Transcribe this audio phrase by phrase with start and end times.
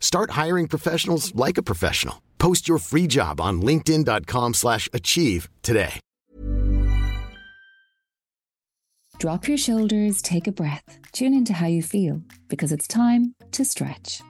[0.00, 2.22] Start hiring professionals like a professional.
[2.38, 6.00] Post your free job on linkedin.com/achieve slash achieve today.
[9.18, 13.64] Drop your shoulders, take a breath, tune into how you feel because it's time to
[13.64, 14.22] stretch.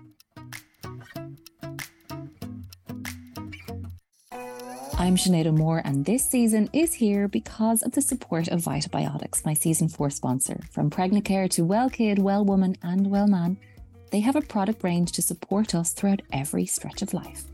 [5.01, 9.55] I'm Sinead O'Moore, and this season is here because of the support of Vitabiotics, my
[9.55, 10.59] season four sponsor.
[10.73, 13.59] From Pregnacare to well kid, well woman, and well man,
[14.11, 17.45] they have a product range to support us throughout every stretch of life.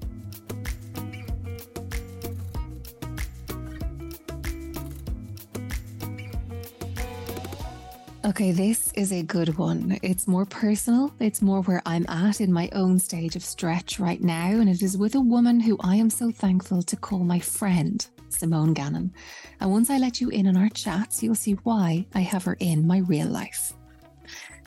[8.27, 9.98] Okay, this is a good one.
[10.02, 11.12] It's more personal.
[11.20, 14.48] It's more where I'm at in my own stage of stretch right now.
[14.48, 18.05] And it is with a woman who I am so thankful to call my friend,
[18.30, 19.12] Simone Gannon.
[19.60, 22.56] And once I let you in on our chats, you'll see why I have her
[22.60, 23.75] in my real life.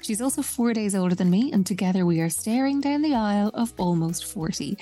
[0.08, 3.52] She's also four days older than me, and together we are staring down the aisle
[3.54, 4.78] of almost 40.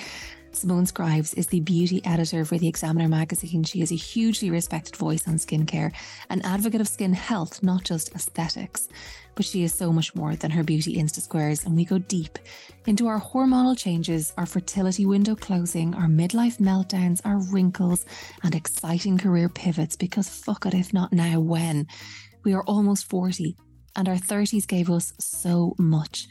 [0.52, 3.64] Simone Scribes is the beauty editor for the Examiner magazine.
[3.64, 5.92] She is a hugely respected voice on skincare,
[6.30, 8.88] an advocate of skin health, not just aesthetics.
[9.34, 12.38] But she is so much more than her beauty Insta squares, and we go deep
[12.86, 18.06] into our hormonal changes, our fertility window closing, our midlife meltdowns, our wrinkles,
[18.44, 21.88] and exciting career pivots because fuck it, if not now, when?
[22.44, 23.56] We are almost 40,
[23.96, 26.28] and our 30s gave us so much.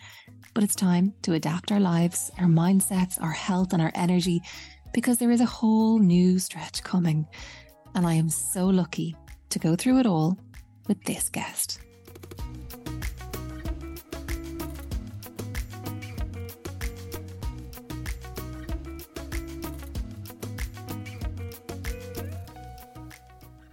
[0.53, 4.43] But it's time to adapt our lives, our mindsets, our health, and our energy
[4.93, 7.27] because there is a whole new stretch coming.
[7.95, 9.17] And I am so lucky
[9.51, 10.39] to go through it all
[10.87, 11.81] with this guest.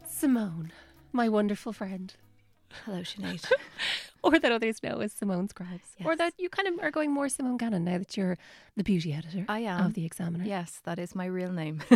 [0.07, 0.71] Simone,
[1.11, 2.13] my wonderful friend.
[2.85, 3.51] Hello, Sinead.
[4.23, 5.95] or that others know as Simone Scribes.
[6.03, 8.37] Or that you kind of are going more Simone Gannon now that you're
[8.75, 9.87] the beauty editor I am.
[9.87, 10.45] of The Examiner.
[10.45, 11.81] Yes, that is my real name.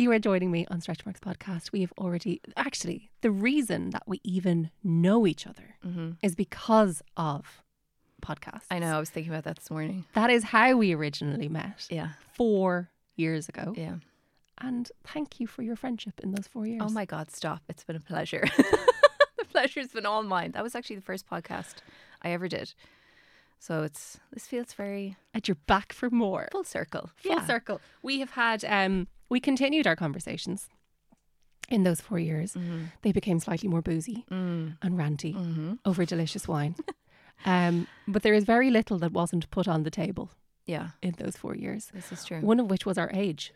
[0.00, 1.72] You are joining me on Stretch Marks podcast.
[1.72, 6.12] We have already, actually, the reason that we even know each other mm-hmm.
[6.22, 7.62] is because of
[8.22, 8.64] podcasts.
[8.70, 8.96] I know.
[8.96, 10.06] I was thinking about that this morning.
[10.14, 12.12] That is how we originally met Yeah.
[12.32, 13.74] four years ago.
[13.76, 13.96] Yeah.
[14.56, 16.80] And thank you for your friendship in those four years.
[16.82, 17.60] Oh my God, stop.
[17.68, 18.44] It's been a pleasure.
[19.50, 20.52] pleasure's been all mine.
[20.52, 21.76] That was actually the first podcast
[22.22, 22.74] I ever did.
[23.58, 26.48] So it's this feels very And you're back for more.
[26.52, 27.10] full circle.
[27.16, 27.46] full yeah.
[27.46, 27.80] circle.
[28.02, 30.68] We have had um we continued our conversations
[31.68, 32.56] in those four years.
[33.02, 36.74] They became slightly more boozy and ranty over delicious wine.
[37.44, 40.30] um, but there is very little that wasn't put on the table
[40.66, 40.88] Yeah.
[41.02, 41.90] in those four years.
[41.94, 42.40] This is true.
[42.40, 43.52] One of which was our age,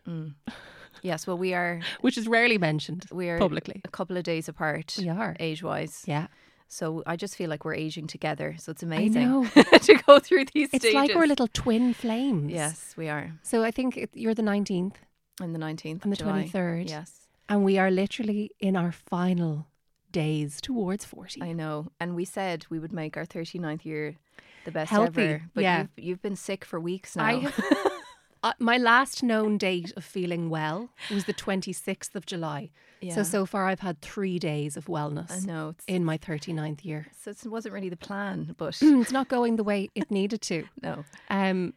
[1.02, 1.26] Yes.
[1.26, 3.80] Well, we are which is rarely mentioned we are publicly.
[3.84, 4.94] a couple of days apart.
[4.98, 5.36] We are.
[5.40, 6.02] age wise.
[6.06, 6.26] Yeah,
[6.68, 8.56] So I just feel like we're aging together.
[8.58, 9.44] So it's amazing know.
[9.88, 10.84] to go through these things.
[10.84, 10.94] it's stages.
[10.94, 12.50] like we're little twin flames.
[12.52, 13.32] Yes, we are.
[13.42, 14.96] So I think it- you're the nineteenth,
[15.40, 16.50] On the nineteenth And the July.
[16.52, 16.88] 23rd.
[16.88, 17.10] Yes.
[17.48, 19.66] and we are literally in our final
[20.12, 21.42] days towards forty.
[21.42, 21.88] I know.
[22.00, 24.16] And we said we would make our 39th year
[24.64, 25.42] the best Healthy, ever.
[25.54, 25.78] But yeah.
[25.80, 27.24] you've, you've been sick for weeks now.
[27.26, 27.54] I have.
[28.44, 32.70] Uh, my last known date of feeling well was the 26th of July.
[33.00, 33.14] Yeah.
[33.14, 35.74] So, so far I've had three days of wellness I know.
[35.86, 37.06] In my 39th year.
[37.18, 40.64] so it wasn't really the plan, but it's not going the way it needed to.
[40.82, 41.06] no.
[41.30, 41.72] Um,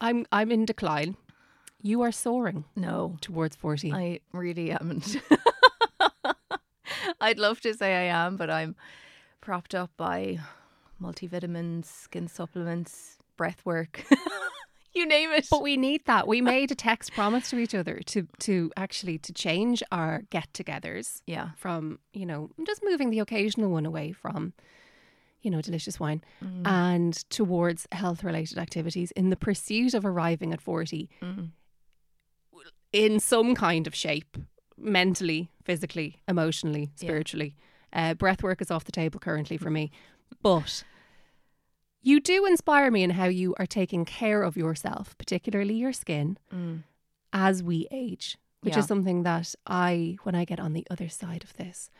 [0.00, 1.18] I'm, I'm in decline.
[1.82, 3.16] You are soaring No.
[3.20, 3.92] towards 40.
[3.92, 5.18] I really haven't.
[7.20, 8.74] I'd love to say I am, but I'm
[9.42, 10.38] propped up by
[11.00, 14.04] multivitamins, skin supplements, breath work.
[14.96, 15.46] you name it.
[15.50, 16.26] but we need that.
[16.26, 21.20] We made a text promise to each other to to actually to change our get-togethers
[21.26, 21.50] yeah.
[21.56, 24.52] from you know just moving the occasional one away from
[25.42, 26.22] you know delicious wine
[26.64, 31.08] and towards health-related activities in the pursuit of arriving at forty
[32.92, 34.38] in some kind of shape,
[34.78, 37.54] mentally, physically, emotionally, spiritually.
[37.92, 39.90] Uh, breath work is off the table currently for me.
[40.42, 40.82] But
[42.06, 46.38] you do inspire me in how you are taking care of yourself, particularly your skin,
[47.32, 48.80] as we age, which Yeah.
[48.80, 51.90] is something that I, when I get on the other side of this,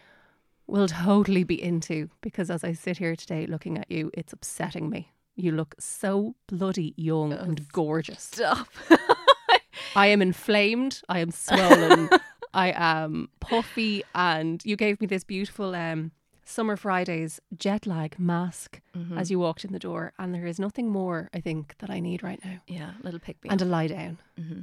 [0.67, 4.89] will totally be into because as I sit here today looking at you, it's upsetting
[4.91, 5.13] me.
[5.35, 8.23] You look so bloody young and gorgeous.
[8.33, 8.69] Stop.
[9.97, 11.03] I am inflamed.
[11.09, 12.09] I am swollen.
[12.55, 14.03] I am puffy.
[14.15, 16.11] And you gave me this beautiful um,
[16.49, 19.19] Summer Fridays jet lag mask Mm-hmm.
[19.19, 20.13] as you walked in the door.
[20.19, 22.61] And there is nothing more, I think, that I need right now.
[22.67, 23.51] yeah, a little pick me.
[23.51, 24.19] And a lie down.
[24.41, 24.61] Mm-hmm.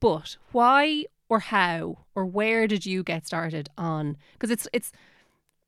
[0.00, 4.16] But why or how or where did you get started on?
[4.34, 4.92] Because it's, it's,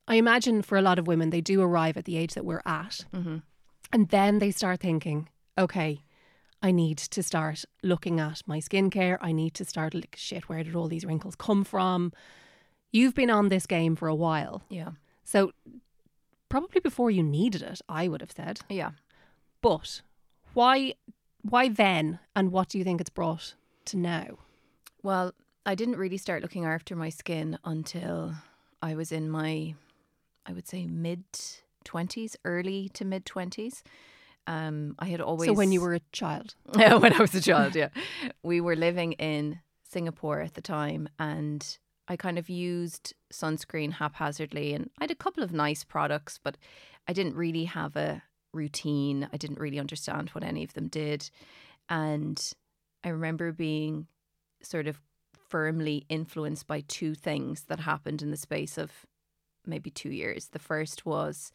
[0.07, 2.61] I imagine for a lot of women, they do arrive at the age that we're
[2.65, 3.05] at.
[3.13, 3.37] Mm-hmm.
[3.91, 6.03] And then they start thinking, okay,
[6.61, 9.17] I need to start looking at my skincare.
[9.21, 12.13] I need to start like shit, where did all these wrinkles come from?
[12.91, 14.61] You've been on this game for a while.
[14.69, 14.89] Yeah.
[15.29, 15.51] So
[16.49, 18.61] probably before you needed it, I would have said.
[18.67, 18.91] Yeah.
[19.61, 20.01] But
[20.55, 20.95] why
[21.43, 23.53] why then and what do you think it's brought
[23.85, 24.39] to now?
[25.03, 25.35] Well,
[25.67, 28.33] I didn't really start looking after my skin until
[28.81, 29.75] I was in my,
[30.47, 31.25] I would say, mid
[31.85, 33.83] 20s, early to mid 20s.
[34.47, 35.49] Um, I had always.
[35.49, 36.55] So when you were a child.
[36.73, 37.89] when I was a child, yeah.
[38.41, 41.77] We were living in Singapore at the time and
[42.09, 46.57] I kind of used sunscreen haphazardly and I had a couple of nice products, but
[47.07, 49.29] I didn't really have a routine.
[49.31, 51.29] I didn't really understand what any of them did.
[51.87, 52.53] And
[53.03, 54.07] I remember being
[54.61, 54.99] sort of
[55.49, 58.91] firmly influenced by two things that happened in the space of
[59.65, 60.47] maybe two years.
[60.47, 61.51] The first was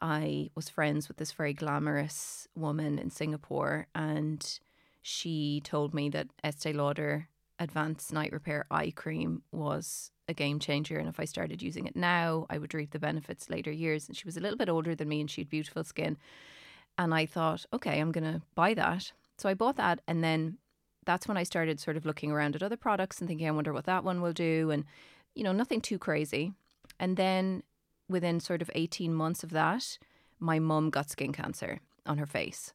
[0.00, 4.58] I was friends with this very glamorous woman in Singapore, and
[5.02, 10.98] she told me that Estee Lauder Advanced Night Repair Eye Cream was a game changer.
[10.98, 14.08] And if I started using it now, I would reap the benefits later years.
[14.08, 16.16] And she was a little bit older than me, and she had beautiful skin.
[16.98, 19.12] And I thought, okay, I'm going to buy that.
[19.38, 20.58] So I bought that, and then
[21.04, 23.72] that's when I started sort of looking around at other products and thinking, I wonder
[23.72, 24.70] what that one will do.
[24.70, 24.84] And,
[25.34, 26.52] you know, nothing too crazy.
[26.98, 27.62] And then
[28.08, 29.98] within sort of 18 months of that,
[30.38, 32.72] my mum got skin cancer on her face.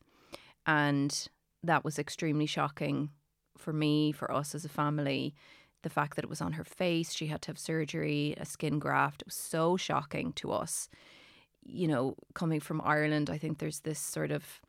[0.65, 1.27] And
[1.63, 3.09] that was extremely shocking
[3.59, 5.33] for me, for us as a family.
[5.81, 8.79] The fact that it was on her face, she had to have surgery, a skin
[8.79, 9.21] graft.
[9.21, 10.89] It was so shocking to us.
[11.63, 14.61] You know, coming from Ireland, I think there's this sort of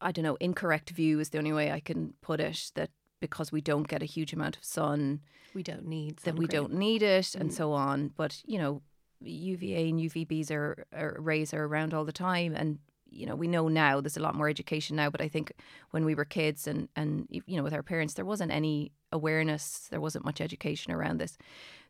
[0.00, 2.90] I don't know, incorrect view is the only way I can put it that
[3.20, 5.20] because we don't get a huge amount of sun,
[5.54, 6.60] We don't need that we cream.
[6.60, 7.52] don't need it and mm.
[7.52, 8.08] so on.
[8.08, 8.82] But, you know,
[9.20, 13.48] UVA and UVBs are, are rays are around all the time and you know, we
[13.48, 15.52] know now there's a lot more education now, but I think
[15.90, 19.88] when we were kids and and you know, with our parents there wasn't any awareness,
[19.90, 21.38] there wasn't much education around this.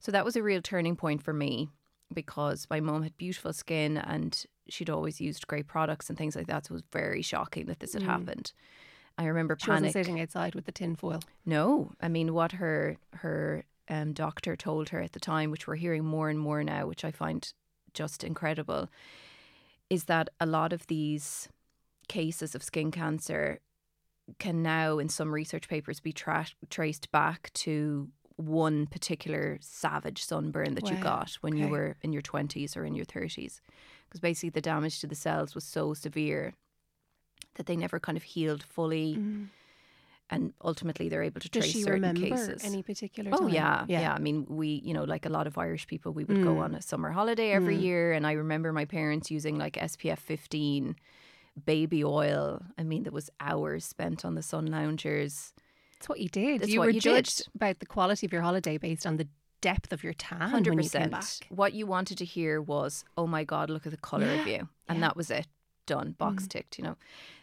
[0.00, 1.68] So that was a real turning point for me
[2.12, 6.46] because my mom had beautiful skin and she'd always used great products and things like
[6.46, 6.66] that.
[6.66, 8.52] So it was very shocking that this had happened.
[9.18, 11.20] I remember She wasn't sitting outside with the tin foil.
[11.44, 15.76] No, I mean what her her um, doctor told her at the time, which we're
[15.76, 17.50] hearing more and more now, which I find
[17.94, 18.88] just incredible,
[19.90, 21.48] is that a lot of these
[22.08, 23.60] cases of skin cancer
[24.38, 30.74] can now, in some research papers, be tra- traced back to one particular savage sunburn
[30.74, 33.62] that you got when you were in your twenties or in your thirties,
[34.04, 36.52] because basically the damage to the cells was so severe
[37.54, 39.46] that they never kind of healed fully mm.
[40.30, 42.64] And ultimately they're able to Does trace she certain remember cases.
[42.64, 43.48] any particular Oh time?
[43.50, 46.42] yeah, yeah, I mean, we, you know, like a lot of Irish people, we would
[46.42, 46.64] go Mm.
[46.64, 50.96] on a summer holiday every year, and I remember my parents using like SPF fifteen,
[51.64, 52.62] baby oil.
[52.78, 55.52] I mean, there was hours spent on the sun loungers.
[55.98, 56.60] That's what you did.
[56.60, 57.24] That's you what were you did.
[57.24, 59.28] judged about the quality of your holiday based on the
[59.62, 61.24] depth of your tan Hundred when you came back.
[61.48, 64.68] What you wanted to hear was, "Oh my God, look at the color of you,"
[64.88, 65.46] and that was it.
[65.86, 66.48] Done, box Mm.
[66.48, 66.78] ticked.
[66.78, 66.96] You know,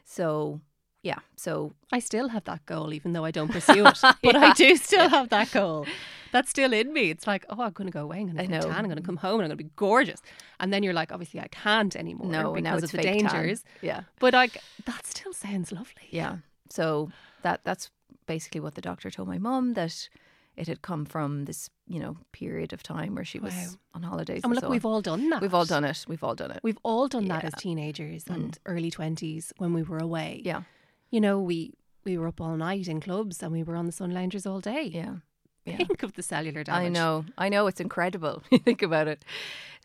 [0.03, 0.59] so
[1.03, 3.99] yeah, so I still have that goal, even though I don't pursue it.
[4.23, 5.85] But I do still have that goal.
[6.31, 7.11] That's still in me.
[7.11, 8.19] It's like, oh, I'm going to go away.
[8.21, 8.71] I'm going to tan.
[8.71, 10.19] I'm going to come home and I'm going to be gorgeous.
[10.59, 13.29] And then you're like, obviously, I can't anymore no, because of the fake tan.
[13.31, 13.63] dangers.
[13.81, 14.01] Yeah.
[14.19, 16.07] But like, that still sounds lovely.
[16.09, 16.37] Yeah.
[16.71, 17.11] So
[17.43, 17.91] that that's
[18.25, 20.09] basically what the doctor told my mum that
[20.55, 23.67] it had come from this, you know, period of time where she was Wow.
[23.95, 24.37] on holidays.
[24.43, 25.41] And and look, so we've all done that.
[25.41, 26.05] we've all done it.
[26.07, 26.61] We've all done it.
[26.63, 27.57] We've all done that as Yeah.
[27.59, 27.61] Mm.
[27.61, 30.41] teenagers and early 20s when we were away.
[30.45, 30.63] yeah.
[31.13, 33.91] You know, we we were up all night in clubs and we were on the
[33.91, 34.89] sun loungers all day.
[34.91, 35.17] Yeah.
[35.63, 35.77] Yeah.
[35.77, 36.87] Think of the cellular damage.
[36.87, 37.25] I know.
[37.37, 38.41] I know it's incredible.
[38.49, 39.23] You think about it.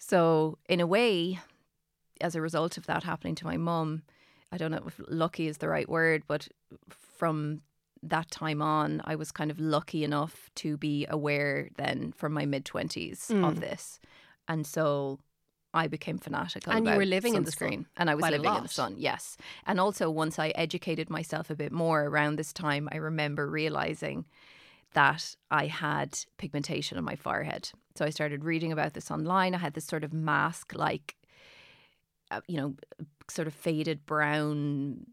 [0.01, 1.39] So, in a way,
[2.23, 4.05] as a result of that happening to my mum,
[4.51, 6.49] I don't know if lucky is the right word, but
[6.89, 7.61] from
[8.03, 12.47] that time on, I was kind of lucky enough to be aware then from my
[12.47, 13.61] mid 20s of mm.
[13.61, 14.01] this.
[14.49, 15.19] and so
[15.79, 16.73] I became fanatical.
[16.73, 18.95] And you were living in the sunscreen, sun and I was living in the sun.
[18.99, 23.49] Yes, and also once I educated myself a bit more around this time, I remember
[23.49, 24.27] realizing
[24.95, 27.71] that I had pigmentation on my forehead.
[27.95, 29.55] So I started reading about this online.
[29.55, 31.17] I had this sort of mask like,
[32.31, 32.75] uh, you know,
[33.31, 35.07] sort of faded brown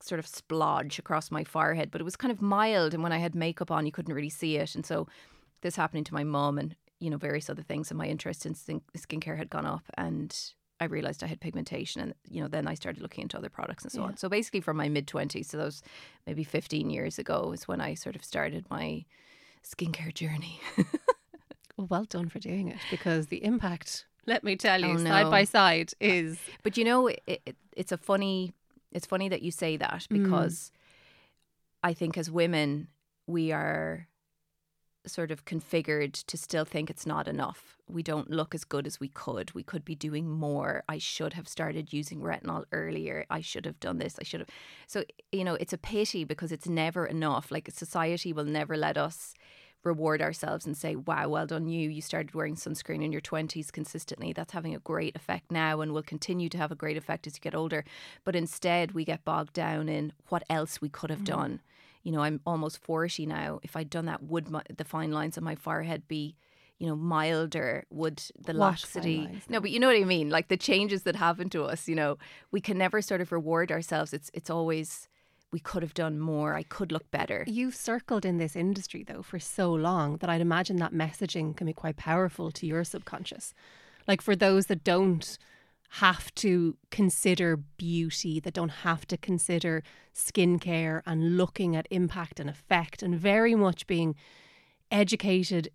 [0.00, 2.94] sort of splodge across my forehead, but it was kind of mild.
[2.94, 4.74] And when I had makeup on, you couldn't really see it.
[4.74, 5.06] And so
[5.60, 7.90] this happening to my mum and, you know, various other things.
[7.90, 9.84] And my interest in skin- skincare had gone up.
[9.96, 10.36] And
[10.80, 12.00] I realized I had pigmentation.
[12.00, 14.16] And, you know, then I started looking into other products and so on.
[14.16, 15.82] So basically, from my mid 20s, so those
[16.26, 19.04] maybe 15 years ago, is when I sort of started my
[19.64, 20.60] skincare journey.
[21.76, 25.30] Well, well done for doing it because the impact, let me tell you, Oh, side
[25.30, 28.52] by side uh, is But you know, it, it, it's a funny.
[28.90, 30.22] It's funny that you say that mm.
[30.22, 30.72] because
[31.82, 32.88] I think as women
[33.26, 34.07] we are
[35.08, 37.76] sort of configured to still think it's not enough.
[37.88, 39.52] We don't look as good as we could.
[39.52, 40.84] We could be doing more.
[40.88, 43.24] I should have started using retinol earlier.
[43.30, 44.16] I should have done this.
[44.20, 44.50] I should have.
[44.86, 47.50] So, you know, it's a pity because it's never enough.
[47.50, 49.34] Like society will never let us
[49.84, 51.88] reward ourselves and say, wow, well done you.
[51.88, 54.32] You started wearing sunscreen in your 20s consistently.
[54.32, 57.36] That's having a great effect now and will continue to have a great effect as
[57.36, 57.84] you get older.
[58.24, 61.40] But instead, we get bogged down in what else we could have mm-hmm.
[61.40, 61.60] done.
[62.02, 63.60] You know, I'm almost 40 now.
[63.62, 66.36] If I'd done that, would my, the fine lines on my forehead be,
[66.78, 67.84] you know, milder?
[67.90, 69.18] Would the laxity.
[69.18, 70.30] lines, No, but you know what I mean?
[70.30, 72.18] Like the changes that happen to us, you know,
[72.50, 74.12] we can never sort of reward ourselves.
[74.12, 75.08] It's, it's always,
[75.52, 76.54] we could have done more.
[76.54, 77.44] I could look better.
[77.46, 81.66] You've circled in this industry though for so long that I'd imagine that messaging can
[81.66, 83.54] be quite powerful to your subconscious.
[84.06, 85.38] Like for those that don't
[85.92, 89.82] have to consider beauty, that don't have to consider
[90.14, 94.14] skincare and looking at impact and effect and very much being
[94.90, 95.68] educated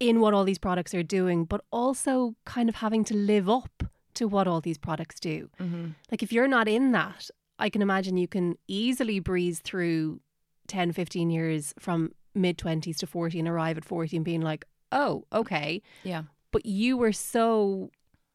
[0.00, 3.84] in what all these products are doing, but also kind of having to live up
[4.14, 5.50] to what all these products do.
[5.60, 5.88] Mm-hmm.
[6.10, 10.20] Like if you're not in that, I can imagine you can easily breeze through
[10.68, 14.64] 10, 15 years from mid 20s to 40 and arrive at 40 and being like,
[14.92, 15.82] oh, okay.
[16.04, 16.22] Yeah.
[16.52, 17.90] But you were so,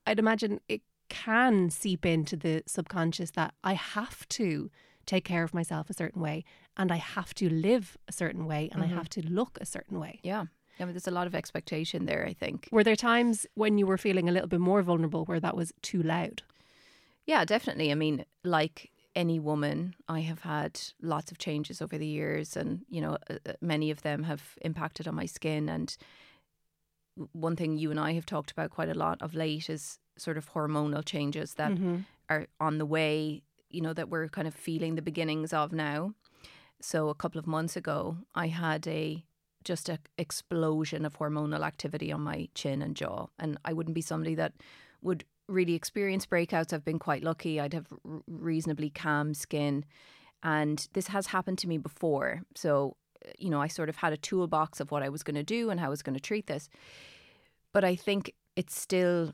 [0.06, 4.70] I'd imagine it can seep into the subconscious that I have to
[5.06, 6.44] take care of myself a certain way
[6.78, 10.00] and I have to live a certain way and I have to look a certain
[10.00, 10.20] way.
[10.24, 10.46] Yeah.
[10.80, 12.68] I mean, there's a lot of expectation there, I think.
[12.72, 15.72] Were there times when you were feeling a little bit more vulnerable where that was
[15.82, 16.42] too loud?
[17.26, 17.92] Yeah, definitely.
[17.92, 22.82] I mean, like any woman, I have had lots of changes over the years, and
[22.90, 25.70] you know, uh, uh, many of them have impacted on my skin.
[25.70, 25.96] And
[27.32, 30.38] one thing you and I have talked about quite a lot of late is sort
[30.38, 31.98] of hormonal changes that mm-hmm.
[32.30, 33.44] are on the way.
[33.70, 36.14] You know, that we're kind of feeling the beginnings of now.
[36.80, 39.26] So a couple of months ago, I had a
[39.64, 44.02] just a explosion of hormonal activity on my chin and jaw, and I wouldn't be
[44.02, 44.54] somebody that
[45.02, 46.72] would really experience breakouts.
[46.72, 47.60] I've been quite lucky.
[47.60, 47.88] I'd have
[48.28, 49.86] reasonably calm skin,
[50.44, 52.42] and this has happened to me before.
[52.56, 52.96] So,
[53.40, 55.70] you know, I sort of had a toolbox of what I was going to do
[55.70, 56.70] and how I was going to treat this.
[57.72, 59.34] But I think it's still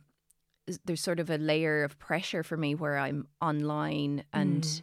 [0.85, 4.81] there's sort of a layer of pressure for me where I'm online and mm.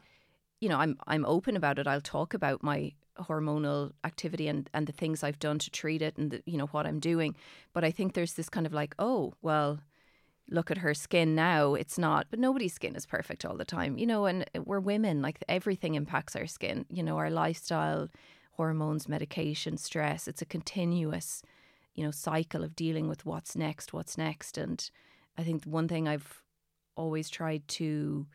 [0.60, 1.86] you know I'm I'm open about it.
[1.86, 6.16] I'll talk about my hormonal activity and and the things I've done to treat it
[6.16, 7.36] and the, you know what I'm doing.
[7.72, 9.80] But I think there's this kind of like, oh, well,
[10.50, 11.74] look at her skin now.
[11.74, 15.22] It's not, but nobody's skin is perfect all the time, you know, and we're women,
[15.22, 18.08] like everything impacts our skin, you know, our lifestyle,
[18.52, 20.28] hormones, medication, stress.
[20.28, 21.42] It's a continuous,
[21.94, 24.56] you know, cycle of dealing with what's next, what's next.
[24.56, 24.88] And
[25.38, 26.42] I think one thing I've
[26.96, 28.26] always tried to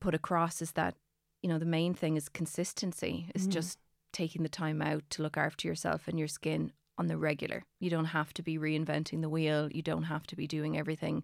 [0.00, 0.94] put across is that,
[1.42, 3.50] you know, the main thing is consistency, is mm.
[3.50, 3.78] just
[4.12, 7.62] taking the time out to look after yourself and your skin on the regular.
[7.80, 9.70] You don't have to be reinventing the wheel.
[9.70, 11.22] You don't have to be doing everything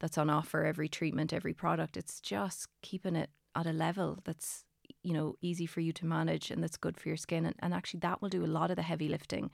[0.00, 1.96] that's on offer, every treatment, every product.
[1.96, 4.64] It's just keeping it at a level that's,
[5.02, 7.44] you know, easy for you to manage and that's good for your skin.
[7.44, 9.50] And, and actually, that will do a lot of the heavy lifting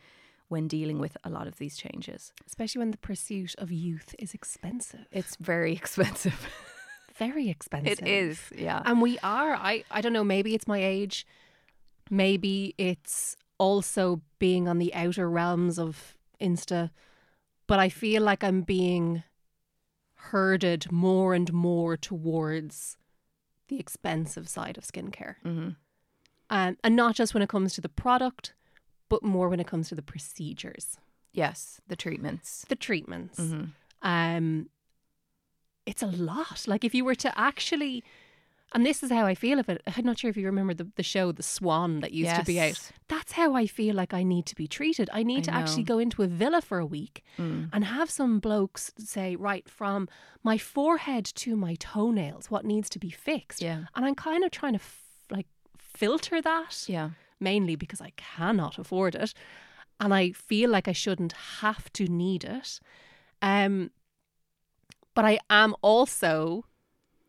[0.49, 2.33] when dealing with a lot of these changes.
[2.47, 5.07] Especially when the pursuit of youth is expensive.
[5.11, 6.47] It's very expensive.
[7.17, 8.01] Very expensive.
[8.01, 8.83] it is, yeah.
[8.85, 9.55] And we are.
[9.55, 11.27] I, I don't know, maybe it's my age.
[12.11, 16.91] Maybe it's also being on the outer realms of Insta.
[17.67, 19.23] But I feel like I'm being
[20.15, 22.97] herded more and more towards
[23.69, 25.37] the expensive side of skincare.
[25.43, 25.71] hmm
[26.51, 28.55] Um, and not just when it comes to the product,
[29.15, 30.87] but more when it comes to the procedures,
[31.33, 32.65] Yes, the treatments.
[32.69, 33.39] the treatments.
[33.41, 33.71] Mhm.
[34.03, 34.69] Um,
[35.87, 36.65] it's a lot.
[36.67, 38.03] Like if you were to actually,
[38.77, 39.81] And this is how I feel of it.
[39.87, 42.59] I'm not sure if you remember the, the show The Swan that used to be
[42.59, 42.91] out.
[43.07, 45.09] That's how I feel like I need to be treated.
[45.13, 47.71] I need I to actually go into a villa for a week Mm.
[47.73, 50.09] and have some blokes say, right, from
[50.43, 53.63] my forehead to my toenails, what needs to be fixed.
[53.63, 53.81] Yeah.
[53.95, 55.47] And I'm kind of trying to f- like
[55.79, 57.11] filter that Yeah.
[57.41, 59.35] Mainly because I cannot afford it
[60.01, 62.81] and I feel like I shouldn't have to need it.
[63.43, 63.91] Um
[65.15, 66.65] but I am also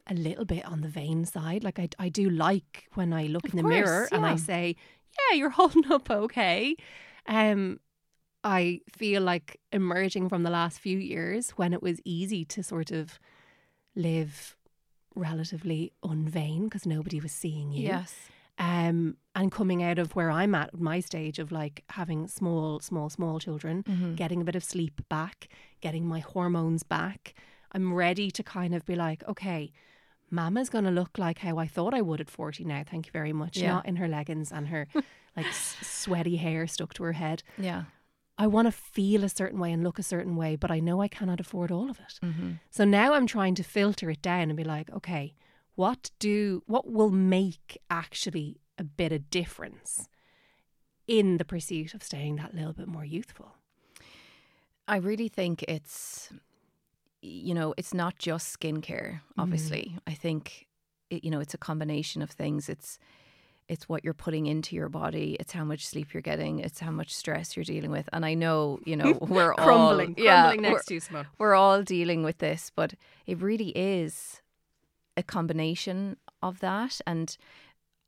[0.08, 1.64] a little bit on the vain side.
[1.64, 4.36] Like I I do like when I look Of in the course, mirror and I
[4.36, 4.76] say,
[5.18, 6.76] "Yeah, you're holding up okay."
[7.28, 7.80] Um
[8.44, 12.92] I feel like emerging from the last few years when it was easy to sort
[12.92, 13.18] of
[13.96, 14.56] live
[15.16, 18.14] relatively unvain because nobody was seeing you Yes.
[18.58, 23.10] Um, and coming out of where I'm at, my stage of like having small, small,
[23.10, 24.16] small children, Mm-hmm.
[24.16, 25.50] getting a bit of sleep back,
[25.82, 27.34] getting my hormones back.
[27.74, 29.72] I'm ready to kind of be like, okay,
[30.32, 32.84] Mama's going to look like how I thought I would at 40 now.
[32.90, 33.58] Thank you very much.
[33.58, 33.74] Yeah.
[33.74, 34.88] Not in her leggings and her
[35.36, 37.44] like s- sweaty hair stuck to her head.
[37.58, 37.84] Yeah.
[38.38, 41.02] I want to feel a certain way and look a certain way, but I know
[41.02, 42.20] I cannot afford all of it.
[42.26, 42.52] Mm-hmm.
[42.70, 45.36] So now I'm trying to filter it down and be like, okay,
[45.76, 50.08] what do what will make actually a bit of difference
[51.08, 53.56] in the pursuit of staying that little bit more youthful?
[54.88, 56.30] I really think it's,
[57.22, 59.16] you know, it's not just skincare.
[59.16, 59.42] Mm-hmm.
[59.42, 60.68] Obviously, I think,
[61.10, 62.70] it, you know, it's a combination of things.
[62.70, 63.00] It's,
[63.68, 65.38] it's what you're putting into your body.
[65.40, 66.60] It's how much sleep you're getting.
[66.60, 68.08] It's how much stress you're dealing with.
[68.14, 71.26] And I know, you know, we're crumbling, all crumbling next to you, Simone.
[71.40, 72.94] we're all dealing with this, but
[73.26, 74.42] it really is
[75.18, 77.02] a combination of that.
[77.06, 77.36] And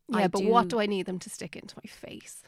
[0.09, 2.43] Yeah, I but what do I need them to stick into my face?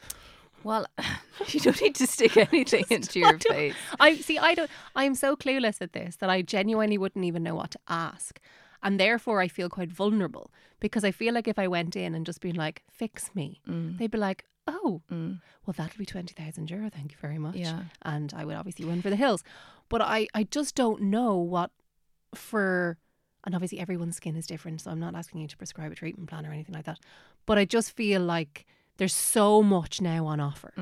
[0.63, 0.85] Well,
[1.47, 3.75] you don't need to stick anything into your do- face.
[3.99, 4.37] I see.
[4.37, 4.69] I don't.
[4.95, 8.39] I'm so clueless at this that I genuinely wouldn't even know what to ask,
[8.83, 12.25] and therefore I feel quite vulnerable because I feel like if I went in and
[12.25, 13.97] just been like, "Fix me," mm.
[13.97, 15.39] they'd be like, "Oh, mm.
[15.65, 16.89] well, that'll be twenty thousand euro.
[16.89, 17.83] Thank you very much." Yeah.
[18.01, 19.43] and I would obviously run for the hills,
[19.87, 21.71] but I I just don't know what
[22.35, 22.97] for.
[23.45, 26.29] And obviously, everyone's skin is different, so I'm not asking you to prescribe a treatment
[26.29, 26.99] plan or anything like that.
[27.45, 28.65] But I just feel like
[28.97, 30.73] there's so much now on offer.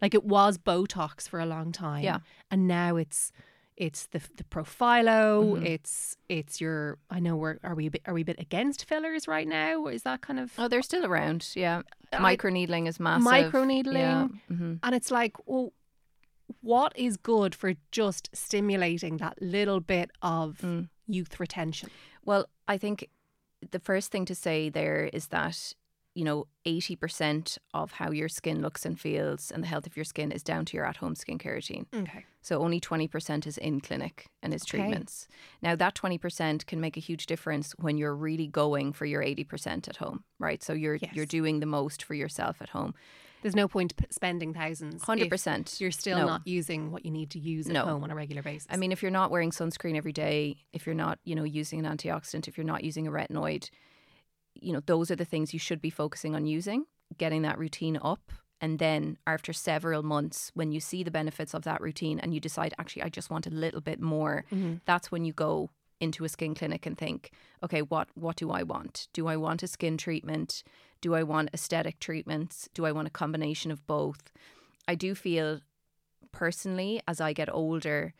[0.00, 2.18] Like it was Botox for a long time, Yeah.
[2.50, 3.32] and now it's
[3.76, 5.56] it's the the Profhilo.
[5.56, 5.66] Mm-hmm.
[5.66, 6.98] It's it's your.
[7.10, 9.86] I know we're are we a bit, are we a bit against fillers right now?
[9.88, 11.48] Is that kind of Oh, they're still around.
[11.56, 11.82] Yeah.
[12.12, 13.26] Microneedling is massive.
[13.52, 13.94] microneedling?
[13.94, 14.28] Yeah.
[14.48, 15.72] hmm And it's like, well,
[16.60, 20.88] what is good for just stimulating that little bit of Mm.
[21.06, 21.90] Youth retention?
[22.24, 23.08] Well, I think
[23.70, 25.72] the first thing to say there is that,
[26.14, 30.04] you know, 80% of how your skin looks and feels and the health of your
[30.04, 31.86] skin is down to your at home skincare routine.
[31.94, 32.24] Okay.
[32.42, 34.70] So only 20% is in clinic and is Okay.
[34.82, 35.26] treatments.
[35.62, 39.88] Now, that 20% can make a huge difference when you're really going for your 80%
[39.88, 40.62] at home, right?
[40.62, 41.12] So you're Yes.
[41.12, 42.94] you're doing the most for yourself at home.
[43.46, 45.04] There's no point spending thousands.
[45.04, 45.80] 100%.
[45.80, 46.26] You're still No.
[46.26, 47.84] not using what you need to use at No.
[47.84, 48.66] home on a regular basis.
[48.68, 51.78] I mean, if you're not wearing sunscreen every day, if you're not, you know, using
[51.78, 53.70] an antioxidant, if you're not using a retinoid,
[54.54, 56.86] you know, those are the things you should be focusing on using,
[57.18, 58.32] getting that routine up.
[58.60, 62.40] And then after several months, when you see the benefits of that routine and you
[62.40, 64.78] decide, actually, I just want a little bit more, mm-hmm.
[64.86, 67.30] that's when you go into a skin clinic and think,
[67.62, 69.06] okay, what what do I want?
[69.12, 70.64] Do I want a skin treatment?
[71.00, 72.68] Do I want aesthetic treatments?
[72.74, 74.32] Do I want a combination of both?
[74.88, 75.60] I do feel
[76.32, 78.14] personally, as I get older,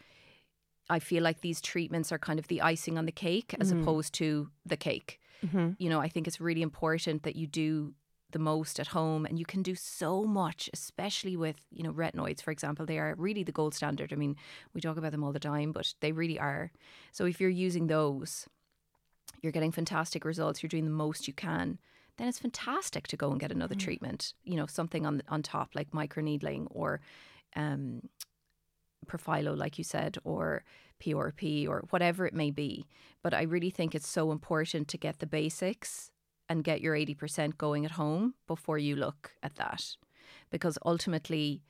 [0.89, 3.83] I feel like these treatments are kind of the icing on the cake as mm-hmm.
[3.83, 5.21] opposed to the cake.
[5.45, 5.71] Mm-hmm.
[5.79, 7.95] You know, I think it's really important that you do
[8.31, 12.43] the most at home and you can do so much, especially with, you know, retinoids,
[12.43, 12.87] for example.
[12.87, 14.12] They are really the gold standard.
[14.12, 14.37] I mean,
[14.75, 16.73] we talk about them all the time, but they really are.
[17.12, 18.47] So if you're using those,
[19.43, 21.79] you're getting fantastic results, you're doing the most you can,
[22.16, 25.70] then it's fantastic to go and get another treatment, you know, something on on top
[25.74, 27.00] like microneedling or
[27.55, 28.02] um
[29.07, 30.64] Profhilo, like you said, or
[31.00, 32.87] PRP or whatever it may be.
[33.22, 36.11] But I really think it's so important to get the basics
[36.48, 39.96] and get your 80% going at home before you look at that.
[40.50, 41.62] Because ultimately,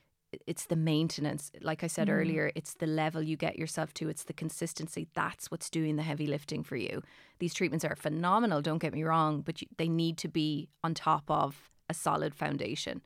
[0.45, 1.51] it's the maintenance.
[1.61, 2.13] Like I said mm.
[2.13, 5.07] earlier, it's the level you get yourself to, it's the consistency.
[5.13, 7.01] That's what's doing the heavy lifting for you.
[7.39, 10.93] These treatments are phenomenal, don't get me wrong, but you, they need to be on
[10.93, 13.01] top of a solid foundation.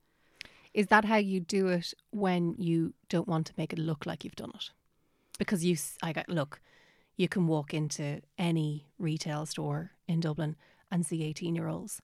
[0.73, 4.23] Is that how you do it when you don't want to make it look like
[4.23, 4.71] you've done it?
[5.37, 6.61] Because you, I got look,
[7.17, 10.55] you can walk into any retail store in Dublin
[10.89, 12.01] and see eighteen-year-olds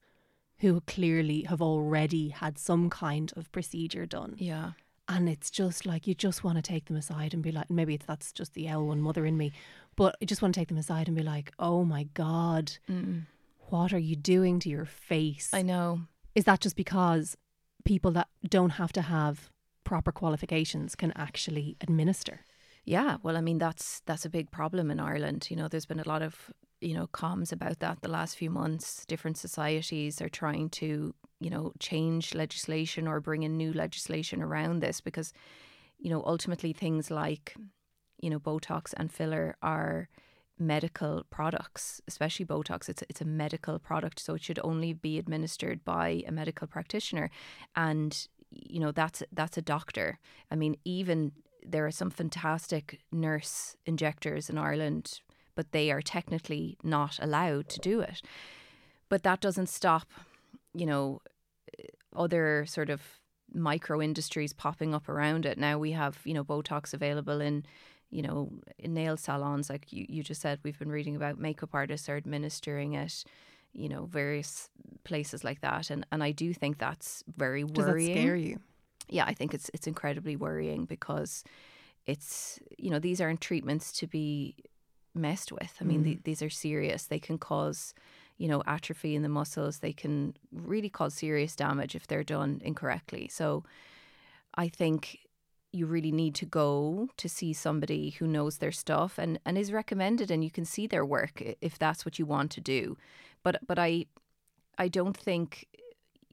[0.58, 4.72] who clearly have already had some kind of procedure done, Yeah.
[5.08, 7.94] And it's just like you just want to take them aside and be like, maybe
[7.94, 9.52] it's, that's just the L one mother in me,
[9.96, 12.72] but I just want to take them aside and be like, oh my god,
[13.70, 15.50] what are you doing to your face?
[15.52, 16.02] I know.
[16.34, 17.36] Is that just because
[17.84, 19.50] people that don't have to have
[19.84, 22.44] proper qualifications can actually administer?
[22.84, 25.48] Yeah, well, I mean that's that's a big problem in Ireland.
[25.50, 28.50] You know, there's been a lot of you know comms about that the last few
[28.50, 29.04] months.
[29.06, 34.80] Different societies are trying to you know change legislation or bring in new legislation around
[34.80, 35.32] this because
[35.98, 37.54] you know ultimately things like
[38.20, 40.08] you know Botox and filler are
[40.58, 42.88] medical products, especially Botox.
[42.88, 47.30] It's it's a medical product, so it should only be administered by a medical practitioner,
[47.76, 50.18] and you know that's that's a doctor.
[50.50, 51.32] I mean, even
[51.64, 55.20] there are some fantastic nurse injectors in Ireland,
[55.54, 58.22] but they are technically not allowed to do it.
[59.08, 60.08] But that doesn't stop,
[60.74, 61.20] you know,
[62.14, 63.02] other sort of
[63.52, 65.58] micro industries popping up around it.
[65.58, 67.64] Now we have, you know, Botox available in,
[68.10, 71.70] you know, in nail salons, like you, you just said, we've been reading about makeup
[71.72, 73.24] artists are administering it,
[73.72, 74.68] you know, various
[75.04, 75.90] places like that.
[75.90, 78.08] And and I do think that's very worrying.
[78.08, 78.60] Does that scare you?
[79.10, 81.44] yeah, I think it's it's incredibly worrying because
[82.06, 84.56] it's you know these aren't treatments to be
[85.14, 85.74] messed with.
[85.80, 86.04] I mean, mm.
[86.04, 87.06] the, these are serious.
[87.06, 87.94] They can cause
[88.38, 89.78] you know atrophy in the muscles.
[89.78, 93.28] They can really cause serious damage if they're done incorrectly.
[93.28, 93.64] So,
[94.54, 95.20] I think
[95.70, 99.70] you really need to go to see somebody who knows their stuff and, and is
[99.70, 102.96] recommended and you can see their work if that's what you want to do.
[103.42, 104.06] But but I
[104.78, 105.66] I don't think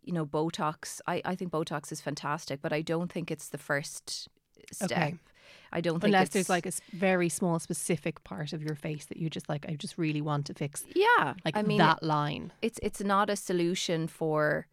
[0.06, 1.02] you know, Botox.
[1.08, 4.30] I, I think Botox is fantastic, but I don't think it's the first
[4.72, 4.92] step.
[4.92, 5.16] Okay.
[5.76, 9.06] I don't think Unless it's, there's like a very small specific part of your face
[9.08, 10.86] that you just like, I just really want to fix.
[10.96, 11.34] yeah.
[11.44, 12.54] Like I mean, that line.
[12.62, 14.68] it's it's not a solution for.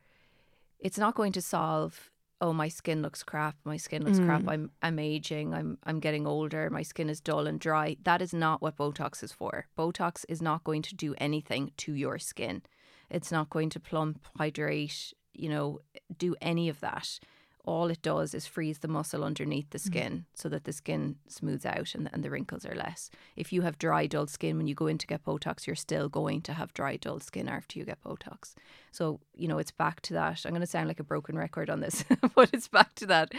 [0.78, 2.10] It's not going to solve.
[2.40, 3.56] Oh, my skin looks crap.
[3.64, 4.42] My skin looks crap.
[4.42, 4.52] Mm.
[4.52, 5.54] I'm I'm aging.
[5.54, 6.70] I'm I'm getting older.
[6.70, 7.96] My skin is dull and dry.
[8.04, 9.66] That is not what Botox is for.
[9.76, 12.62] Botox is not going to do anything to your skin.
[13.10, 15.80] It's not going to plump, hydrate, you know,
[16.16, 17.18] do any of that.
[17.64, 19.82] All it does is freeze the muscle underneath the mm.
[19.82, 23.10] skin so that the skin smooths out and, and the wrinkles are less.
[23.36, 26.08] If you have dry, dull skin when you go in to get Botox, you're still
[26.08, 28.54] going to have dry, dull skin after you get Botox.
[28.90, 30.44] So, you know, it's back to that.
[30.44, 33.32] I'm going to sound like a broken record on this, but it's back to that.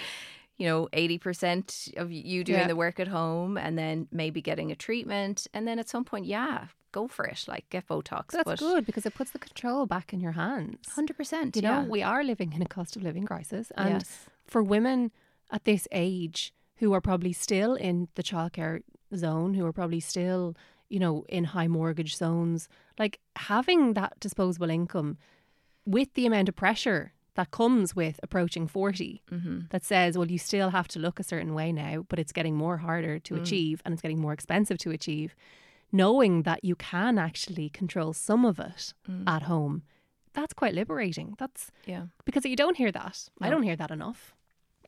[0.57, 2.67] You know, 80% of you doing Yeah.
[2.67, 5.47] the work at home and then maybe getting a treatment.
[5.53, 7.45] And then at some point, yeah, go for it.
[7.47, 8.27] Like get Botox.
[8.31, 10.87] That's but good because it puts the control back in your hands.
[10.95, 11.55] 100%.
[11.55, 11.85] You know, yeah.
[11.85, 13.71] we are living in a cost of living crisis.
[13.75, 14.25] And Yes.
[14.45, 15.11] for women
[15.51, 18.81] at this age who are probably still in the childcare
[19.15, 20.55] zone, who are probably still,
[20.89, 22.67] you know, in high mortgage zones,
[22.99, 25.17] like having that disposable income
[25.85, 29.59] with the amount of pressure that comes with approaching 40 mm-hmm.
[29.69, 32.55] that says, well, you still have to look a certain way now, but it's getting
[32.55, 33.41] more harder to mm.
[33.41, 35.35] achieve and it's getting more expensive to achieve.
[35.91, 39.23] Knowing that you can actually control some of it mm.
[39.27, 39.83] at home,
[40.33, 41.35] that's quite liberating.
[41.37, 42.05] That's Yeah.
[42.25, 43.29] because you don't hear that.
[43.41, 44.35] I don't hear that enough.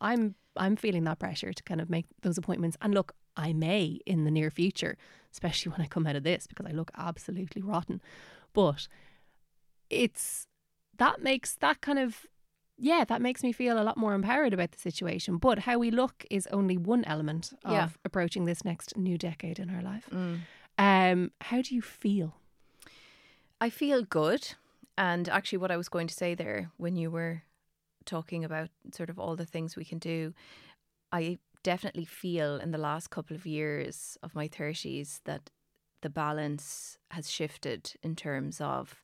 [0.01, 2.77] I'm I'm feeling that pressure to kind of make those appointments.
[2.81, 4.97] And look, I may in the near future,
[5.31, 8.01] especially when I come out of this because I look absolutely rotten.
[8.53, 8.87] But
[9.89, 10.47] it's
[10.97, 12.25] that makes that kind of
[12.77, 15.37] yeah, that makes me feel a lot more empowered about the situation.
[15.37, 17.89] But how we look is only one element of Yeah.
[18.03, 20.09] approaching this next new decade in our life.
[20.11, 20.41] Mm.
[20.77, 22.35] Um, how do you feel?
[23.61, 24.55] I feel good.
[24.97, 27.43] And actually, what I was going to say there when you were
[28.05, 30.33] talking about sort of all the things we can do,
[31.11, 35.49] I definitely feel in the last couple of years of my 30s that
[36.01, 39.01] the balance has shifted in terms of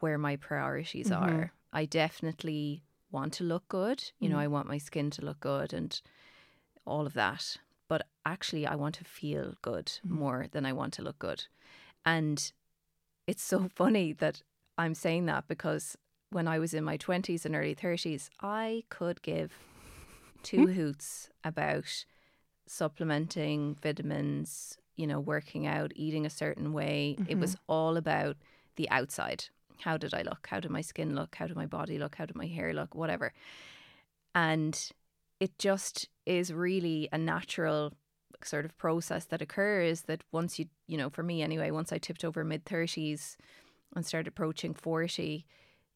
[0.00, 1.20] where my priorities Mhm.
[1.22, 1.52] are.
[1.72, 4.10] I definitely want to look good.
[4.18, 4.40] You know, mm.
[4.40, 6.00] I want my skin to look good and
[6.84, 7.56] all of that.
[7.88, 10.10] But actually, I want to feel good mm.
[10.10, 11.44] more than I want to look good.
[12.04, 12.52] And
[13.26, 14.42] it's so funny that
[14.78, 15.96] I'm saying that because
[16.30, 19.52] when I was in my 20s and early 30s, I could give
[20.42, 22.04] two hoots about
[22.66, 27.16] supplementing vitamins, you know, working out, eating a certain way.
[27.28, 27.72] It was mm-hmm.
[27.72, 28.36] all about
[28.76, 29.44] the outside.
[29.82, 30.46] How did I look?
[30.48, 31.34] How did my skin look?
[31.34, 32.14] How did my body look?
[32.16, 32.94] How did my hair look?
[32.94, 33.32] Whatever.
[34.34, 34.78] And
[35.40, 37.92] it just is really a natural
[38.44, 41.98] sort of process that occurs that once you, you know, for me anyway, once I
[41.98, 43.36] tipped over mid 30s
[43.94, 45.44] and started approaching 40,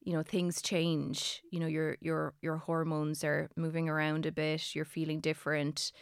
[0.02, 1.42] you know, things change.
[1.50, 5.92] You know, your your your hormones are moving around a bit, you're feeling different.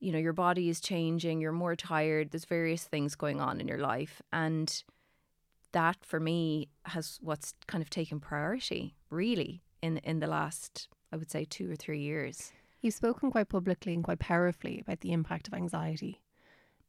[0.00, 3.68] You know, your body is changing, you're more tired, there's various things going on in
[3.68, 4.82] your life and
[5.80, 11.16] that for me has what's kind of taken priority really in in the last I
[11.16, 12.52] would say 2 or 3 years.
[12.82, 16.14] You've spoken quite publicly and quite powerfully about the impact of anxiety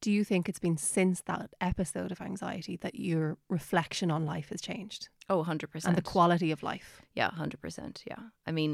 [0.02, 4.50] Do you think it's been since that episode of anxiety that your reflection on life
[4.50, 5.86] has changed Oh, 100%.
[5.86, 7.02] and the quality of life?
[7.15, 8.04] Yeah, 100%.
[8.12, 8.21] Yeah.
[8.45, 8.71] I mean,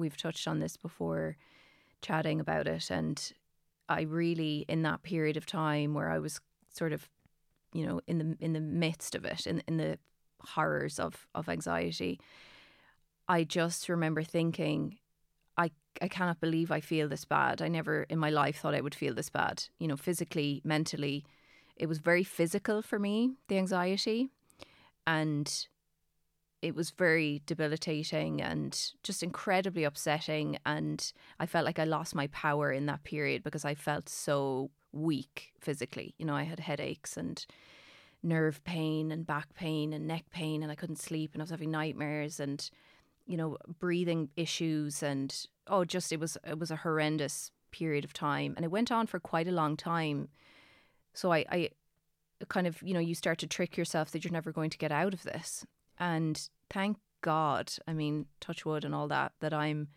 [0.00, 1.36] we've touched on this before
[2.08, 2.90] chatting about it.
[2.90, 3.18] And
[3.88, 6.40] I really, in that period of time where I was
[6.80, 7.08] sort of,
[7.72, 9.98] you know, in the in the midst of it, in in the
[10.40, 12.20] horrors of of anxiety,
[13.28, 14.98] I just remember thinking,
[15.56, 17.62] I I cannot believe I feel this bad.
[17.62, 19.64] I never in my life thought I would feel this bad.
[19.78, 21.24] You know, physically, mentally,
[21.76, 23.34] it was very physical for me.
[23.48, 24.30] The anxiety,
[25.06, 25.66] and
[26.62, 30.58] it was very debilitating and just incredibly upsetting.
[30.64, 34.70] And I felt like I lost my power in that period because I felt so
[34.92, 36.14] weak physically.
[36.18, 37.44] You know, I had headaches and
[38.22, 41.50] nerve pain and back pain and neck pain, and I couldn't sleep, and I was
[41.50, 42.68] having nightmares and
[43.26, 48.12] you know breathing issues and oh, just it was it was a horrendous period of
[48.12, 50.28] time, and it went on for quite a long time.
[51.14, 51.70] So I, I
[52.48, 54.92] kind of you know you start to trick yourself that you're never going to get
[54.92, 55.64] out of this
[55.98, 59.88] and thank God, I mean, touch wood and all that, that I'm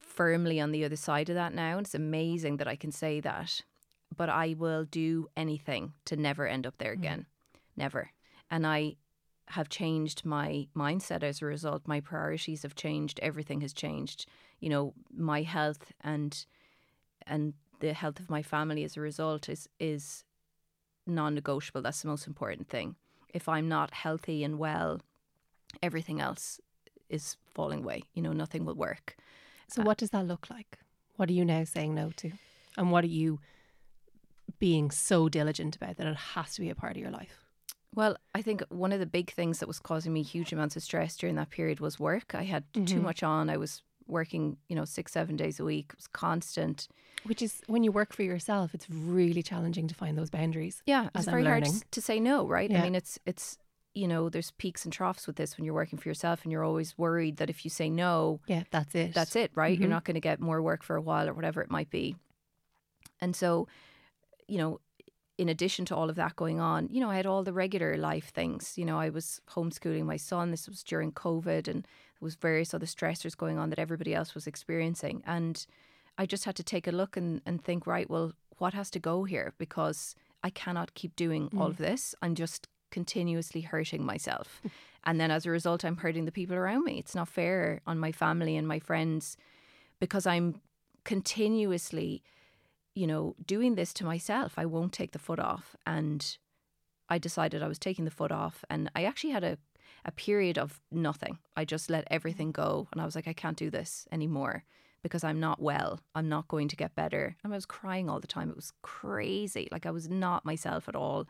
[0.00, 1.76] firmly on the other side of that now.
[1.76, 3.60] And it's amazing that I can say that.
[4.16, 7.02] But I will do anything to never end up there mm-hmm.
[7.02, 7.26] again.
[7.76, 8.10] Never.
[8.50, 8.96] And I
[9.48, 11.82] have changed my mindset as a result.
[11.86, 13.18] My priorities have changed.
[13.22, 14.26] Everything has changed.
[14.60, 16.44] You know, my health and
[17.26, 20.24] and the health of my family as a result is is
[21.06, 21.82] non-negotiable.
[21.82, 22.96] That's the most important thing.
[23.34, 25.00] If I'm not healthy and well,
[25.82, 26.60] everything else
[27.08, 28.02] is falling away.
[28.14, 29.16] You know, nothing will work.
[29.68, 30.78] So, what does that look like?
[31.16, 32.32] What are you now saying no to?
[32.76, 33.40] And what are you
[34.62, 37.44] being so diligent about that it has to be a part of your life?
[37.96, 40.84] Well, I think one of the big things that was causing me huge amounts of
[40.84, 42.32] stress during that period was work.
[42.32, 43.50] I had too much on.
[43.50, 45.86] I was working, you know, six, seven days a week.
[45.90, 46.86] It was constant.
[47.24, 50.80] Which is when you work for yourself, it's really challenging to find those boundaries.
[50.86, 52.70] Yeah, it's very hard to, say no, right?
[52.70, 52.78] Yeah.
[52.78, 53.58] I mean, it's it's
[53.94, 56.64] you know, there's peaks and troughs with this when you're working for yourself, and you're
[56.64, 59.12] always worried that if you say no, Yeah, that's it.
[59.12, 59.76] that's it, right?
[59.76, 59.96] You're Mhm.
[59.98, 62.14] not going to get more work for a while or whatever it might be.
[63.20, 63.68] And so,
[64.48, 64.80] you know,
[65.38, 67.96] in addition to all of that going on, you know, I had all the regular
[67.96, 68.76] life things.
[68.76, 70.50] You know, I was homeschooling my son.
[70.50, 74.34] This was during COVID, and there was various other stressors going on that everybody else
[74.34, 75.22] was experiencing.
[75.26, 75.66] And
[76.18, 78.98] I just had to take a look and, and think, right, well, what has to
[78.98, 79.54] go here?
[79.58, 81.70] Because I cannot keep doing all mm.
[81.70, 82.14] of this.
[82.22, 84.60] I'm just continuously hurting myself.
[85.04, 86.98] and then as a result, I'm hurting the people around me.
[86.98, 89.36] It's not fair on my family and my friends
[89.98, 90.60] because I'm
[91.04, 92.22] continuously,
[92.94, 94.54] you know, doing this to myself.
[94.56, 95.76] I won't take the foot off.
[95.86, 96.36] And
[97.08, 98.64] I decided I was taking the foot off.
[98.68, 99.58] And I actually had a,
[100.04, 101.38] a period of nothing.
[101.56, 102.88] I just let everything go.
[102.92, 104.64] And I was like, I can't do this anymore
[105.02, 106.00] because I'm not well.
[106.14, 107.36] I'm not going to get better.
[107.42, 108.50] And I was crying all the time.
[108.50, 109.68] It was crazy.
[109.72, 111.26] Like I was not myself at all.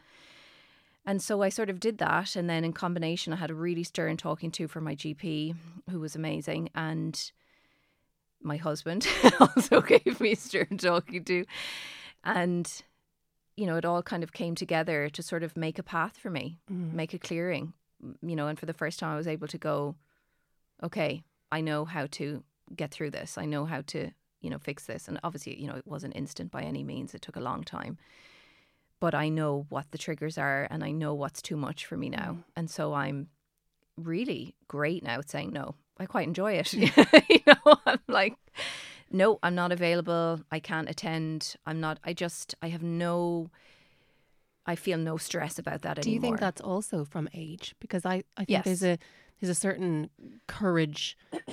[1.05, 2.37] And so I sort of did that.
[2.37, 5.57] And then in combination, I had a really stern talking to from my GP,
[5.91, 6.69] who was amazing.
[6.75, 7.33] And
[8.43, 9.07] my husband
[9.41, 11.45] also gave me a stern talking to.
[12.25, 12.71] And,
[13.57, 16.31] you know, it all kind of came together to sort of make a path for
[16.31, 16.97] me, mm-hmm.
[16.97, 17.73] make a clearing,
[18.23, 18.49] you know.
[18.49, 19.97] And for the first time, I was able to go,
[20.83, 22.43] okay, I know how to
[22.75, 23.37] get through this.
[23.37, 25.09] I know how to, you know, fix this.
[25.09, 27.99] And obviously, you know, it wasn't instant by any means, it took a long time
[29.03, 32.09] but I know what the triggers are and I know what's too much for me
[32.09, 32.19] now.
[32.19, 32.41] Mm-hmm.
[32.55, 33.31] And so I'm
[33.97, 35.75] really great now at saying no.
[36.03, 36.73] I quite enjoy it.
[36.75, 36.91] you
[37.47, 38.35] know, I'm like,
[39.11, 40.41] no, I'm not available.
[40.51, 41.55] I can't attend.
[41.65, 43.51] I'm not, I just, I have no,
[44.67, 46.03] I feel no stress about that anymore.
[46.03, 47.75] Do you think that's also from age?
[47.81, 48.65] Because I, I think Yes.
[48.65, 48.99] there's a
[49.41, 50.09] there's a certain
[50.47, 51.17] courage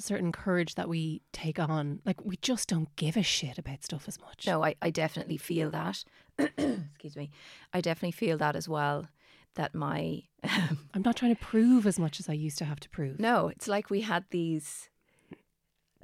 [0.00, 2.00] certain courage that we take on.
[2.04, 4.46] Like we just don't give a shit about stuff as much.
[4.46, 6.04] No, I, I definitely feel that.
[6.38, 7.30] Excuse me.
[7.72, 9.06] I definitely feel that as well.
[9.54, 12.88] That my I'm not trying to prove as much as I used to have to
[12.88, 13.18] prove.
[13.20, 14.88] No, it's like we had these.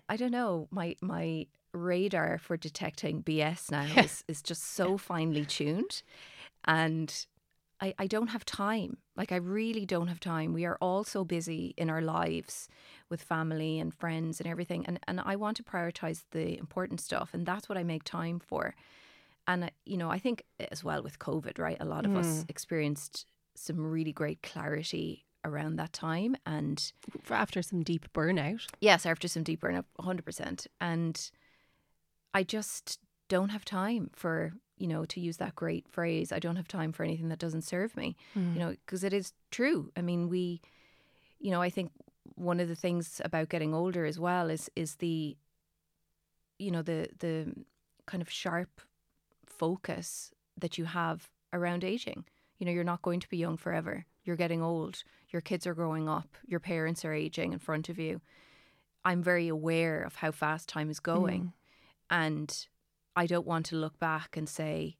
[0.08, 0.68] I don't know.
[0.70, 6.02] My my radar for detecting BS now is is just so finely tuned,
[6.64, 7.26] and
[7.80, 8.98] I I don't have time.
[9.16, 10.52] Like I really don't have time.
[10.52, 12.68] We are all so busy in our lives
[13.08, 17.30] with family and friends and everything, and and I want to prioritize the important stuff,
[17.32, 18.74] and that's what I make time for.
[19.46, 21.76] And you know, I think as well with COVID, right?
[21.80, 22.50] A lot of us mm.
[22.50, 23.26] experienced
[23.60, 26.92] some really great clarity around that time, and
[27.22, 28.66] For after some deep burnout.
[28.80, 30.66] Yes, after some deep burnout, 100%.
[30.80, 31.30] And
[32.34, 36.56] I just don't have time for, you know, to use that great phrase, I don't
[36.56, 38.54] have time for anything that doesn't serve me, mm.
[38.54, 39.90] you know, because it is true.
[39.96, 40.60] I mean, we,
[41.38, 41.92] you know, I think
[42.34, 45.36] one of the things about getting older as well is is the,
[46.58, 47.52] you know, the the
[48.06, 48.80] kind of sharp
[49.46, 52.24] focus that you have around aging.
[52.60, 54.04] You know, you're not going to be young forever.
[54.22, 55.02] You're getting old.
[55.30, 56.36] Your kids are growing up.
[56.46, 58.20] Your parents are aging in front of you.
[59.02, 61.42] I'm very aware of how fast time is going.
[61.42, 61.52] Mm.
[62.10, 62.66] And
[63.16, 64.98] I don't want to look back and say,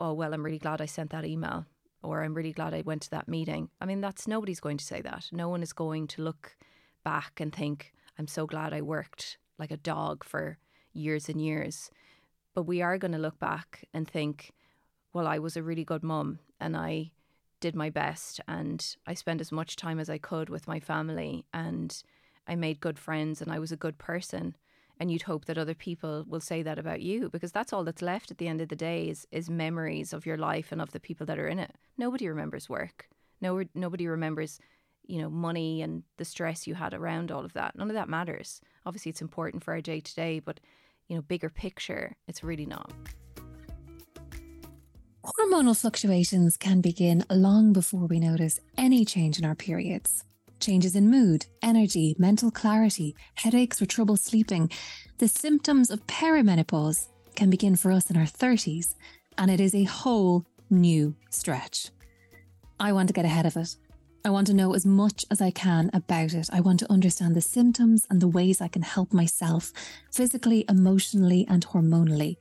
[0.00, 1.66] oh, well, I'm really glad I sent that email
[2.02, 3.68] or I'm really glad I went to that meeting.
[3.78, 5.26] I mean, that's nobody's going to say that.
[5.30, 6.56] No one is going to look
[7.04, 10.56] back and think, I'm so glad I worked like a dog for
[10.94, 11.90] years and years.
[12.54, 14.52] But we are going to look back and think,
[15.12, 17.10] well, I was a really good mum and I
[17.60, 21.44] did my best and I spent as much time as I could with my family
[21.54, 22.02] and
[22.46, 24.56] I made good friends and I was a good person.
[24.98, 28.02] And you'd hope that other people will say that about you because that's all that's
[28.02, 30.92] left at the end of the day is, is memories of your life and of
[30.92, 31.72] the people that are in it.
[31.96, 33.08] Nobody remembers work.
[33.40, 34.60] No, nobody remembers,
[35.04, 37.76] you know, money and the stress you had around all of that.
[37.76, 38.60] None of that matters.
[38.86, 40.60] Obviously, it's important for our day to day, but
[41.08, 42.92] you know, bigger picture, it's really not.
[45.24, 50.24] Hormonal fluctuations can begin long before we notice any change in our periods.
[50.58, 54.68] Changes in mood, energy, mental clarity, headaches, or trouble sleeping.
[55.18, 57.06] The symptoms of perimenopause
[57.36, 58.96] can begin for us in our 30s,
[59.38, 61.90] and it is a whole new stretch.
[62.80, 63.76] I want to get ahead of it.
[64.24, 66.48] I want to know as much as I can about it.
[66.52, 69.72] I want to understand the symptoms and the ways I can help myself
[70.12, 72.38] physically, emotionally, and hormonally.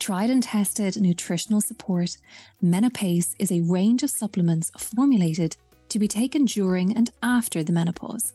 [0.00, 2.16] Tried and tested nutritional support,
[2.64, 5.58] Menopace is a range of supplements formulated
[5.90, 8.32] to be taken during and after the menopause.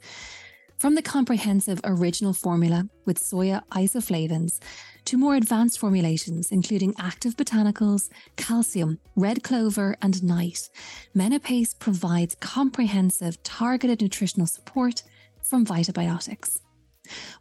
[0.77, 4.59] From the comprehensive original formula with soya isoflavones
[5.05, 10.69] to more advanced formulations, including active botanicals, calcium, red clover, and night,
[11.15, 15.01] Menopace provides comprehensive, targeted nutritional support
[15.41, 16.59] from Vitabiotics.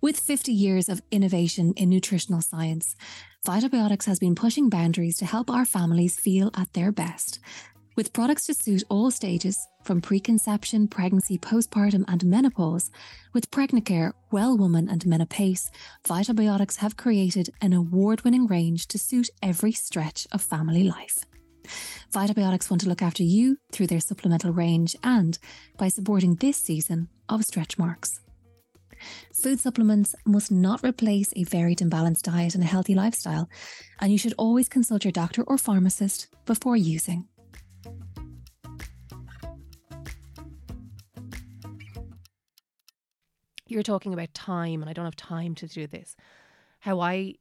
[0.01, 2.97] With 50 years of innovation in nutritional science,
[3.45, 7.41] Vitabiotics has been pushing boundaries to help our families feel at their best.
[7.95, 12.91] With products to suit all stages, from preconception, pregnancy, postpartum, and menopause,
[13.35, 15.67] with Pregnacare, Well Woman, and Menopace,
[16.09, 21.27] Vitabiotics have created an award winning range to suit every stretch of family life.
[22.15, 25.39] Vitabiotics want to look after you through their supplemental range and
[25.77, 28.24] by supporting this season of stretch marks.
[29.33, 33.49] Food supplements must not replace a varied and balanced diet and a healthy lifestyle,
[34.01, 37.29] and you should always consult your doctor or pharmacist before using.
[43.67, 46.17] You're talking about time, and I don't have time to do this.
[46.81, 47.35] How I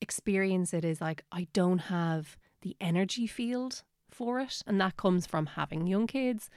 [0.00, 5.26] experience it is like I don't have the energy field for it, and that comes
[5.26, 6.48] from having young kids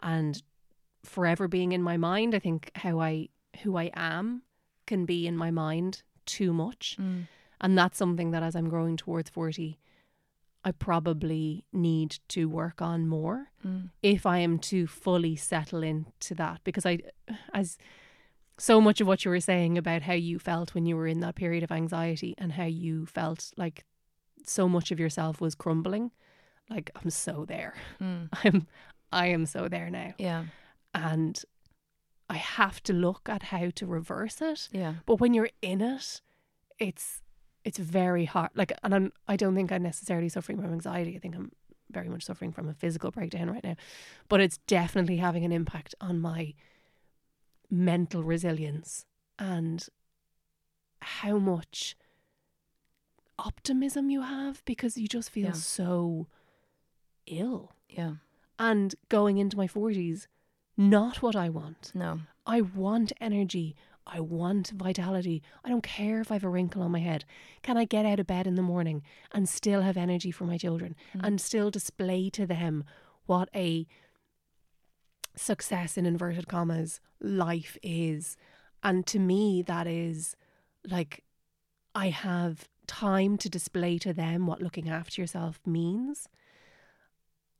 [0.00, 0.42] and
[1.04, 2.34] forever being in my mind.
[2.34, 3.28] I think how I
[3.62, 4.42] who I am
[4.86, 6.96] can be in my mind too much.
[7.00, 7.28] Mm.
[7.60, 9.78] And that's something that as I'm growing towards 40,
[10.64, 13.90] I probably need to work on more Mm.
[14.02, 16.60] if I am to fully settle into that.
[16.64, 16.98] Because I,
[17.52, 17.78] as
[18.58, 21.20] so much of what you were saying about how you felt when you were in
[21.20, 23.84] that period of anxiety and how you felt like
[24.44, 26.10] so much of yourself was crumbling,
[26.70, 27.74] like I'm so there.
[28.00, 28.28] Mm.
[28.44, 28.66] I'm,
[29.10, 30.14] I am so there now.
[30.18, 30.44] Yeah.
[30.94, 31.42] And
[32.28, 34.68] I have to look at how to reverse it.
[34.72, 34.94] Yeah.
[35.06, 36.20] But when you're in it,
[36.78, 37.20] it's
[37.64, 38.50] it's very hard.
[38.54, 41.16] Like, and I'm I don't think I'm necessarily suffering from anxiety.
[41.16, 41.52] I think I'm
[41.90, 43.76] very much suffering from a physical breakdown right now.
[44.28, 46.54] But it's definitely having an impact on my
[47.70, 49.06] mental resilience
[49.38, 49.86] and
[51.00, 51.96] how much
[53.38, 55.52] optimism you have because you just feel Yeah.
[55.52, 56.26] so
[57.26, 57.72] ill.
[57.88, 58.14] Yeah.
[58.58, 60.26] And going into my 40s,
[60.76, 61.92] not what I want.
[61.94, 62.20] No.
[62.46, 63.76] I want energy.
[64.06, 65.42] I want vitality.
[65.64, 67.24] I don't care if I have a wrinkle on my head.
[67.62, 70.58] Can I get out of bed in the morning and still have energy for my
[70.58, 71.20] children mm.
[71.22, 72.84] and still display to them
[73.26, 73.86] what a
[75.36, 78.36] success in inverted commas life is?
[78.82, 80.36] And to me, that is
[80.86, 81.24] like
[81.94, 86.28] I have time to display to them what looking after yourself means.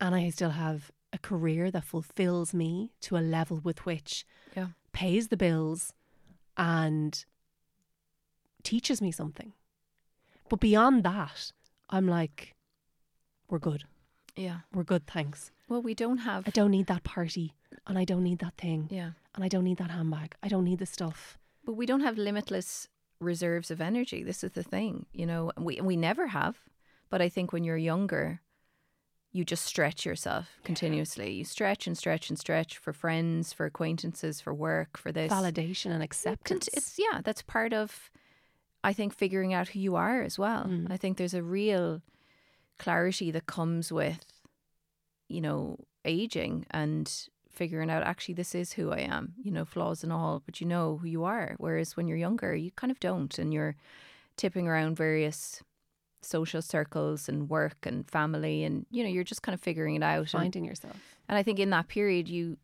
[0.00, 0.90] And I still have
[1.28, 2.70] career that fulfills me
[3.06, 4.10] to a level with which
[4.56, 4.68] Yeah.
[4.92, 5.92] pays the bills
[6.56, 7.12] and
[8.62, 9.52] teaches me something.
[10.48, 11.52] But beyond that,
[11.90, 12.54] I'm like,
[13.48, 13.84] we're good.
[14.36, 14.60] Yeah.
[14.72, 15.50] We're good, thanks.
[15.68, 16.46] Well, we don't have.
[16.46, 17.54] I don't need that party
[17.86, 19.12] and I don't need that thing Yeah.
[19.34, 20.34] and I don't need that handbag.
[20.42, 21.38] I don't need the stuff.
[21.64, 22.88] But we don't have limitless
[23.20, 24.22] reserves of energy.
[24.22, 25.50] This is the thing, you know.
[25.56, 26.56] We we never have.
[27.10, 28.40] But I think when you're younger,
[29.34, 31.32] you just stretch yourself continuously.
[31.32, 35.90] You stretch and stretch and stretch for friends, for acquaintances, for work, for this Validation
[35.90, 36.68] and acceptance.
[36.72, 38.10] It's yeah, that's part of.
[38.84, 40.66] I think figuring out who you are as well.
[40.66, 40.86] Mm.
[40.90, 42.00] I think there's a real
[42.78, 44.24] clarity that comes with,
[45.28, 47.10] you know, aging and
[47.50, 50.66] figuring out actually this is who I am, you know, flaws and all, but you
[50.66, 51.56] know who you are.
[51.58, 53.74] Whereas when you're younger, you kind of don't and you're
[54.36, 55.62] tipping around various
[56.24, 60.02] social circles and work and family and you know, you're just kind of figuring it
[60.02, 60.18] out.
[60.20, 60.96] And, Finding yourself.
[61.28, 62.56] and I think in that period you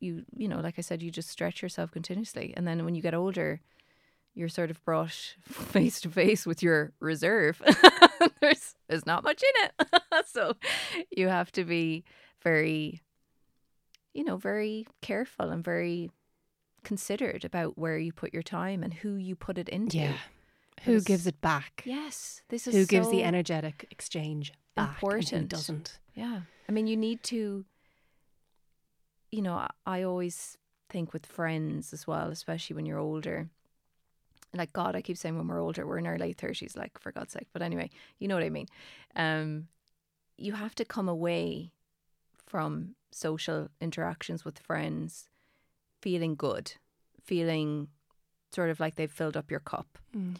[0.00, 2.54] you you know, like I said, you just stretch yourself continuously.
[2.56, 3.60] And then when you get older,
[4.34, 5.10] you're sort of brought
[5.44, 7.60] face to face with your reserve.
[8.40, 10.02] there's there's not much in it.
[10.26, 10.54] so
[11.10, 12.04] you have to be
[12.42, 13.02] very
[14.12, 16.10] you know, very careful and very
[16.82, 19.98] considered about where you put your time and who you put it into.
[19.98, 20.16] Yeah.
[20.84, 21.82] Who gives it back?
[21.84, 24.88] Yes, this is Who gives the energetic exchange back?
[24.88, 25.48] and who important.
[25.50, 25.98] doesn't?
[26.14, 26.40] Yeah.
[26.68, 27.64] I mean, you need to,
[29.30, 30.56] you know, I- always
[30.88, 33.48] think with friends as well, especially when you're older.
[34.52, 37.12] Like, God, I keep saying when we're older, we're in our late 30s, like, for
[37.12, 37.46] God's sake.
[37.52, 38.66] But anyway, you know what I mean.
[39.14, 39.68] Um,
[40.36, 41.70] you have to come away
[42.46, 45.28] from social interactions with friends
[46.00, 46.72] feeling good,
[47.22, 47.88] feeling
[48.52, 49.98] sort of like they've filled up your cup.
[50.16, 50.36] Mm.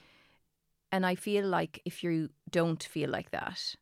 [0.93, 3.75] And I feel like if you don't feel like that,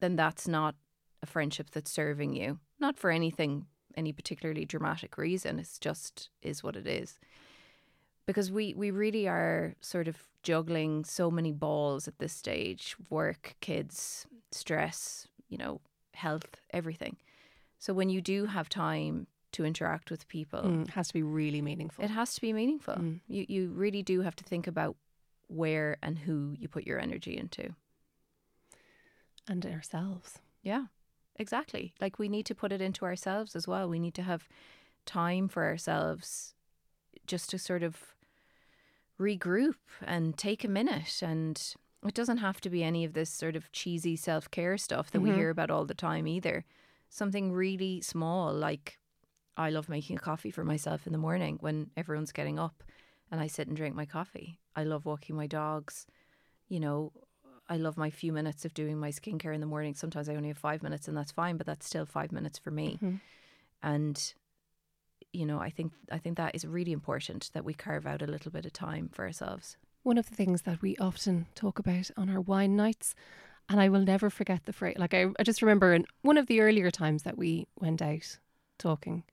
[0.00, 0.74] then that's not
[1.22, 2.58] a friendship that's serving you.
[2.78, 3.66] Not for anything,
[3.96, 5.58] any particularly dramatic reason.
[5.58, 7.18] It's just is what it is.
[8.26, 13.54] Because we, we really are sort of juggling so many balls at this stage work,
[13.60, 15.80] kids, stress, you know,
[16.12, 17.16] health, everything.
[17.78, 21.62] So when you do have time to interact with people, Mm, has to be really
[21.62, 22.04] meaningful.
[22.04, 22.94] it has to be meaningful.
[22.94, 23.20] Mm.
[23.28, 24.96] You you really do have to think about
[25.48, 27.74] where and who you put your energy into.
[29.48, 30.40] and ourselves.
[30.62, 30.86] Yeah,
[31.36, 31.94] exactly.
[32.00, 33.88] Like we need to put it into ourselves as well.
[33.88, 34.48] We need to have
[35.04, 36.54] time for ourselves
[37.28, 38.14] just to sort of
[39.20, 41.22] regroup and take a minute.
[41.22, 41.62] And
[42.04, 45.20] it doesn't have to be any of this sort of cheesy self care stuff that
[45.20, 45.34] we Mhm.
[45.36, 46.64] hear about all the time either.
[47.08, 48.98] Something really small, like
[49.56, 52.82] I love making a coffee for myself in the morning when everyone's getting up
[53.30, 54.58] and I sit and drink my coffee.
[54.74, 56.06] I love walking my dogs.
[56.68, 57.12] You know,
[57.68, 59.94] I love my few minutes of doing my skincare in the morning.
[59.94, 62.70] Sometimes I only have five minutes and that's fine, but that's still five minutes for
[62.70, 62.98] me.
[63.02, 63.20] Mhm.
[63.82, 64.34] And
[65.32, 68.26] you know, I think I think that is really important that we carve out a
[68.26, 69.76] little bit of time for ourselves.
[70.02, 73.14] One of the things that we often talk about on our wine nights,
[73.68, 74.96] and I will never forget the phrase.
[74.98, 78.38] Like I, I just remember in one of the earlier times that we went out
[78.78, 79.24] talking,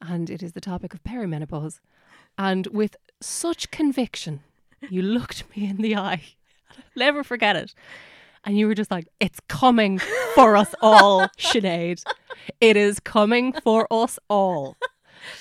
[0.00, 1.80] and it is the topic of perimenopause,
[2.38, 4.40] and with such conviction,
[4.90, 6.22] you looked me in the eye.
[6.70, 7.74] I'll never forget it.
[8.44, 9.98] And you were just like, it's coming
[10.34, 12.02] for us all, Sinead.
[12.60, 14.76] It is coming for us all.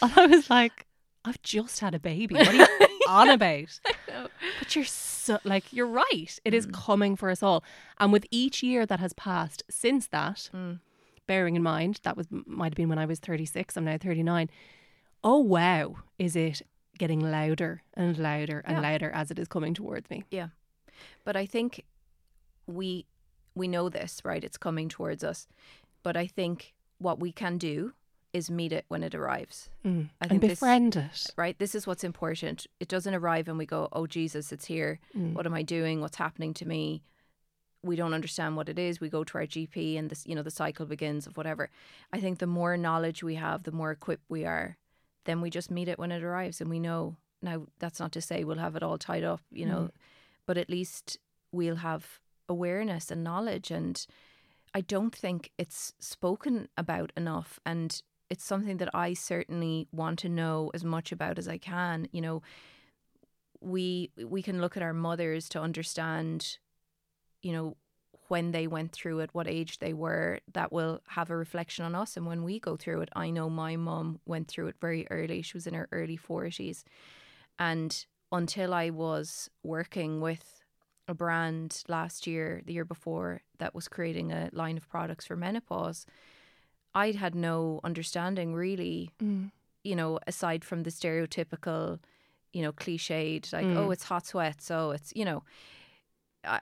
[0.02, 0.86] And I was like,
[1.24, 2.36] I've just had a baby.
[2.36, 2.66] What are you
[3.08, 3.80] on about?
[4.60, 6.40] But you're so like you're right.
[6.44, 7.64] It is coming for us all.
[8.00, 10.80] And with each year that has passed since that, Mm.
[11.28, 14.50] bearing in mind that was might have been when I was 36, I'm now 39.
[15.24, 16.62] Oh wow, is it
[16.98, 18.82] getting louder and louder and Yeah.
[18.82, 20.24] louder as it is coming towards me?
[20.32, 20.50] Yeah.
[21.24, 21.84] But I think
[22.66, 23.06] we
[23.56, 24.44] we know this, right?
[24.44, 25.48] It's coming towards us.
[26.04, 27.94] But I think what we can do
[28.32, 29.72] is meet it when it arrives.
[29.84, 30.10] Mm.
[30.22, 31.34] I and think this- befriend it.
[31.36, 31.58] Right?
[31.58, 32.68] This is what's important.
[32.80, 35.00] It doesn't arrive and we go, "Oh Jesus, it's here.
[35.16, 35.34] Mm.
[35.34, 36.02] What am I doing?
[36.02, 37.02] What's happening to me?"
[37.82, 39.00] We don't understand what it is.
[39.00, 41.70] We go to our GP and this, you know, the cycle begins of whatever.
[42.12, 44.78] I think the more knowledge we have, the more equipped we are.
[45.28, 47.18] Then we just meet it when it arrives and we know.
[47.44, 49.92] Now, that's not to say we'll have it all tied up, you know, mm.
[50.48, 51.20] but at least
[51.52, 52.20] we'll have
[52.50, 54.08] awareness and knowledge and
[54.74, 60.30] I don't think it's spoken about enough and it's something that I certainly want to
[60.30, 62.08] know as much about as I can.
[62.12, 62.42] You know,
[63.62, 66.58] we we can look at our mothers to understand,
[67.42, 67.78] you know,
[68.28, 71.96] when they went through it, what age they were, that will have a reflection on
[71.96, 72.18] us.
[72.18, 75.42] And when we go through it, I know my mum went through it very early.
[75.42, 76.84] She was in her early 40s.
[77.58, 80.62] And until I was working with
[81.08, 85.36] a brand last year, the year before, that was creating a line of products for
[85.38, 86.06] menopause,
[86.94, 89.52] I'd had no understanding really, Mm.
[89.84, 92.00] you know, aside from the stereotypical,
[92.52, 93.78] you know, cliched, like, Mm.
[93.78, 95.44] oh, it's hot sweat, so it's, you know,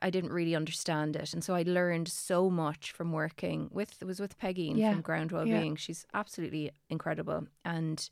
[0.02, 1.34] I, didn't really understand it.
[1.34, 4.92] And so I learned so much from working with, was with Peggy Yeah.
[4.92, 5.38] from Ground Yeah.
[5.38, 5.76] Wellbeing.
[5.76, 7.48] She's absolutely incredible.
[7.64, 8.10] And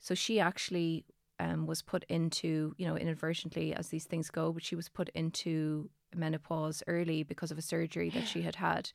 [0.00, 1.04] so she actually
[1.38, 5.08] um, was put into, you know, inadvertently as these things go, but she was put
[5.10, 8.90] into menopause early because of a surgery that she had had.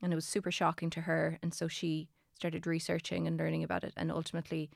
[0.00, 1.38] And it was super shocking to her.
[1.42, 3.92] And so she started researching and learning about it.
[3.96, 4.70] And ultimately,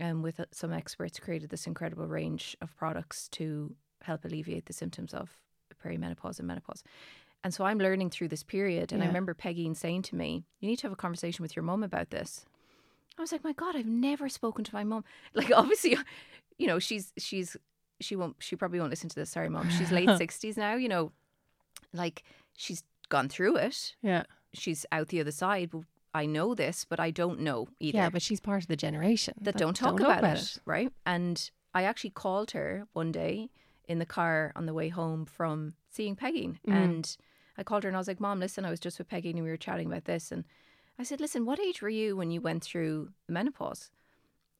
[0.00, 4.72] um, with uh, some experts, created this incredible range of products to help alleviate the
[4.72, 5.38] symptoms of
[5.82, 6.82] perimenopause and menopause.
[7.42, 8.92] And so I'm learning through this period.
[8.92, 11.62] And I remember Peggy saying to me, You need to have a conversation with your
[11.62, 12.44] mum about this.
[13.18, 15.04] I was like, My God, I've never spoken to my mum.
[15.34, 15.96] Like, obviously,
[16.58, 17.56] you know, she's, she's,
[18.00, 19.30] she won't, she probably won't listen to this.
[19.30, 19.70] Sorry, mom.
[19.70, 21.12] She's late 60s now, you know,
[21.92, 22.24] like
[22.56, 23.94] she's gone through it.
[24.02, 24.24] Yeah.
[24.52, 25.70] She's out the other side.
[26.12, 29.34] I know this, but I don't know either Yeah, but she's part of the generation
[29.40, 30.92] that don't talk about, it, right?
[31.06, 33.50] And I actually called her one day
[33.90, 36.72] in the car on the way home from seeing Peggy, Mm.
[36.82, 37.16] and
[37.58, 39.42] I called her and I was like, "Mom, listen, I was just with Peggy and
[39.42, 40.44] we were chatting about this." And
[40.98, 43.90] I said, "Listen, what age were you when you went through menopause?"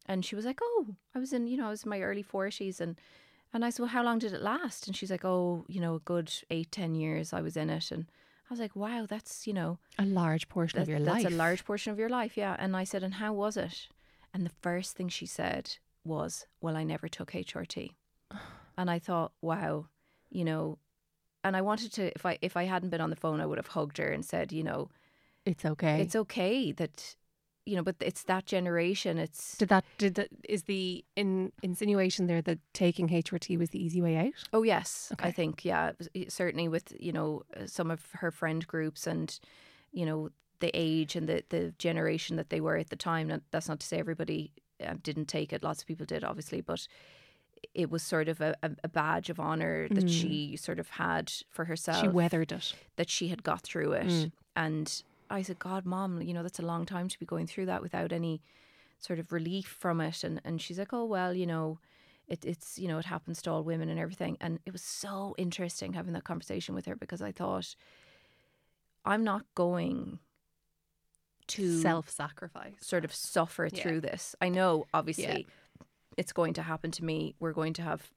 [0.07, 2.23] And she was like, "Oh, I was in, you know, I was in my early
[2.23, 2.97] forties." And
[3.53, 5.95] and I said, "Well, how long did it last?" And she's like, "Oh, you know,
[5.97, 7.33] a good eight, ten years.
[7.33, 8.07] I was in it." And
[8.49, 11.23] I was like, "Wow, that's you know." A large portion That- of your that's life.
[11.25, 12.57] That's a large portion of your life, yeah.
[12.59, 13.89] And I said, and how was it?
[14.35, 17.93] And the first thing she said was, well, I never took HRT.
[18.81, 19.87] And I thought, wow,
[20.31, 20.79] you know,
[21.45, 23.59] and I wanted to, if I if I hadn't been on the phone, I would
[23.59, 24.89] have hugged her and said, you know,
[25.45, 26.01] It's okay.
[26.03, 27.17] it's okay that,
[27.67, 29.19] you know, but it's that generation.
[29.19, 33.83] It's did that did that is the in, insinuation there that taking HRT was the
[33.87, 34.33] easy way out?
[34.55, 38.31] Oh yes, I think yeah, it was- it- certainly with you know some of her
[38.31, 39.39] friend groups and
[39.93, 43.31] you know the age and the the generation that they were at the time.
[43.31, 44.53] And that's not to say everybody
[44.87, 45.63] uh, didn't take it.
[45.63, 46.87] Lots of people did, obviously, but
[47.75, 51.67] it was sort of a, a badge of honor that she sort of had for
[51.67, 51.99] herself.
[51.99, 52.01] Mm.
[52.03, 52.75] She weathered it.
[52.97, 54.33] that she had got through it, Mm.
[54.57, 57.67] and I said, "God, mom, you know that's a long time to be going through
[57.67, 58.41] that without any
[58.99, 61.79] sort of relief from it." And and she's like, "Oh well, you know."
[62.29, 65.35] It, it's you know it happens to all women and everything and it was so
[65.37, 67.75] interesting having that conversation with her because I thought
[69.05, 70.21] I'm not going
[71.49, 72.75] to Self-sacrifice.
[72.81, 73.83] sort of suffer Yeah.
[73.83, 74.37] through this.
[74.41, 75.49] I know, obviously,
[76.17, 77.35] it's going to happen to me.
[77.41, 78.11] We're going to have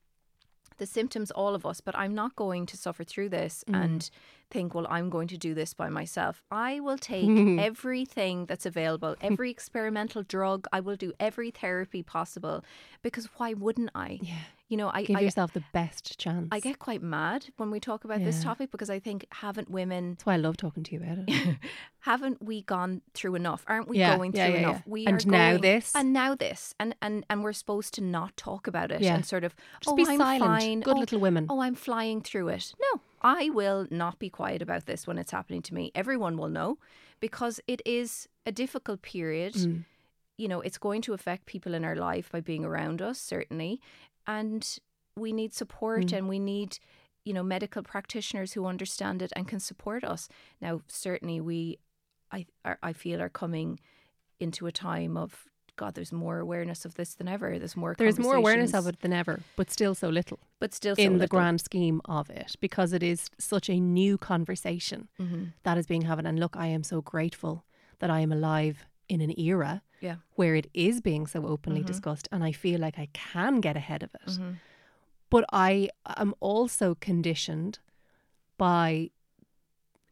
[0.78, 3.84] the symptoms, all of us, but I'm not going to suffer through this Mm.
[3.84, 4.10] and
[4.50, 6.42] think, well, I'm going to do this by myself.
[6.52, 7.30] I will take
[7.60, 10.66] everything that's available, every experimental drug.
[10.74, 12.64] I will do every therapy possible
[13.04, 14.20] because why wouldn't I?
[14.22, 14.34] Yeah.
[14.74, 16.48] You know, I, Give I, yourself the best chance.
[16.52, 20.14] I get quite mad when we talk about this topic because I think, haven't women
[20.14, 21.58] That's why I love talking to you about it.
[22.00, 23.64] haven't we gone through enough?
[23.68, 24.76] Aren't we Yeah, going yeah, through yeah, enough?
[24.84, 24.92] yeah.
[24.92, 25.96] We And are now going- this.
[25.96, 29.14] and now this, and and and we're supposed to not talk about it Yeah.
[29.14, 30.44] and sort of Just oh, be I'm silent.
[30.44, 30.80] fine.
[30.80, 31.46] Good oh, little women.
[31.52, 32.74] Oh, I'm flying through it.
[32.82, 35.92] No, I will not be quiet about this when it's happening to me.
[35.94, 36.80] Everyone will know
[37.20, 39.54] because it is a difficult period.
[39.54, 39.86] Mm.
[40.36, 43.80] You know, it's going to affect people in our life by being around us, certainly,
[44.28, 44.78] and
[45.16, 46.18] we need support Mm.
[46.18, 46.80] and we need
[47.26, 50.28] you know medical practitioners who understand it and can support us
[50.62, 51.78] now certainly we
[52.32, 53.80] i are, i feel are coming
[54.40, 55.46] into a time of
[55.76, 59.00] god there's more awareness of this than ever there's more There's more awareness of it
[59.02, 62.56] than ever, but still so little but still so in the grand scheme of it
[62.60, 65.54] because it is such a new conversation Mhm.
[65.64, 66.26] that is being had.
[66.26, 67.64] And look, I am so grateful
[68.00, 71.88] that I am alive in an era yeah where it is being so openly Mhm.
[71.88, 74.28] discussed and I feel like I can get ahead of it.
[74.32, 74.58] Mhm.
[75.30, 75.90] But I
[76.26, 77.80] am also conditioned
[78.58, 79.12] by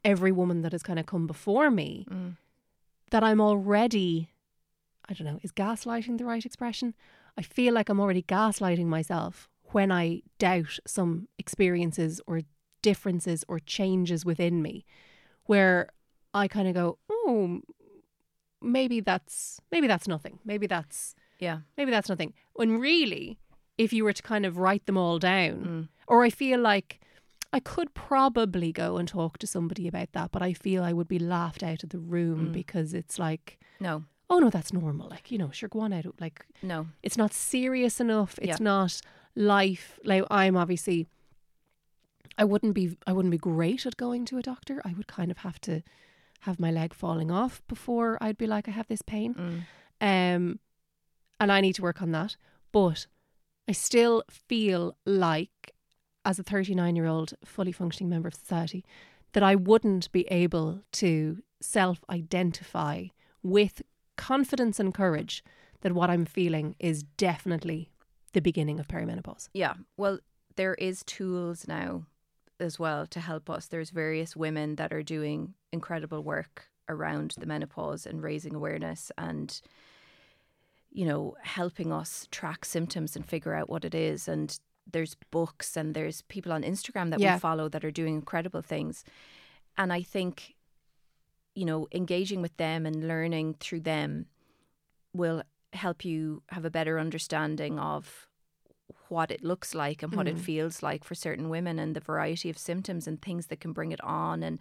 [0.04, 2.38] every woman that has kind of come before me Mm.
[3.12, 4.30] that I'm already,
[5.08, 6.96] I don't know, is gaslighting the right expression?
[7.38, 12.42] I feel like I'm already gaslighting myself when I doubt some experiences or
[12.82, 14.86] differences or changes within me
[15.46, 15.90] where
[16.34, 17.62] I kind of go, oh,
[18.62, 20.40] maybe that's maybe that's nothing.
[20.46, 22.34] Maybe that's yeah maybe that's nothing.
[22.54, 23.40] When really,
[23.78, 25.88] if you were to kind of write them all down, Mm.
[26.08, 27.00] or I feel like
[27.54, 31.08] I could probably go and talk to somebody about that, but I feel I would
[31.10, 32.54] be laughed out of the room Mm.
[32.54, 35.10] because it's like, no oh no, that's normal.
[35.10, 36.06] Like, you know, sure, go on out.
[36.22, 38.40] Like, no it's not serious enough.
[38.42, 38.64] It's Yeah.
[38.64, 39.02] not
[39.36, 40.00] life.
[40.06, 41.08] Like, I'm obviously,
[42.38, 44.82] I wouldn't be, I wouldn't be great at going to a doctor.
[44.86, 45.84] I would kind of have to
[46.42, 49.34] have my leg falling off before I'd be like, I have this pain.
[49.34, 50.36] Mm.
[50.36, 50.60] Um,
[51.40, 52.36] and I need to work on that.
[52.72, 53.08] But
[53.68, 55.74] I still feel like,
[56.26, 58.84] as a 39 year old fully functioning member of society,
[59.34, 63.06] that I wouldn't be able to self identify
[63.44, 63.82] with
[64.18, 65.44] confidence and courage
[65.82, 67.92] that what I'm feeling is definitely
[68.34, 69.50] the beginning of perimenopause.
[69.54, 69.74] Yeah.
[69.98, 70.20] Well,
[70.56, 72.06] there is tools now
[72.60, 73.68] as well to help us.
[73.68, 79.62] There's various women that are doing incredible work around the menopause and raising awareness and
[80.94, 84.60] you know, helping us track symptoms and figure out what it is and
[84.92, 87.36] there's books and there's people on Instagram that Yeah.
[87.36, 89.06] we follow that are doing incredible things.
[89.78, 90.56] And I think
[91.54, 94.26] you know, engaging with them and learning through them
[95.14, 95.44] will
[95.74, 98.28] help you have a better understanding of
[99.10, 100.40] what it looks like and what it mm.
[100.40, 103.92] feels like for certain women and the variety of symptoms and things that can bring
[103.92, 104.60] it on and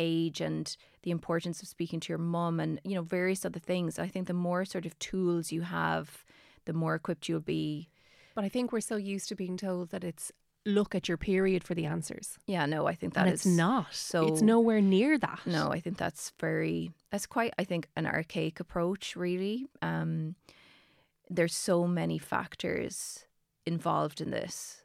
[0.00, 3.98] age and the importance of speaking to your mum and you know various other things
[3.98, 6.24] i think the more sort of tools you have
[6.66, 7.88] the more equipped you'll be
[8.34, 10.26] But I think we're so used to being told that it's
[10.66, 12.26] look at your period for the answers.
[12.54, 13.86] yeah no i think that and is it's not.
[13.94, 15.40] so it's nowhere near that.
[15.46, 19.56] No, I think that's very that's quite I think an archaic approach really.
[19.90, 20.34] Um
[21.36, 23.24] there's so many factors
[23.74, 24.82] involved in this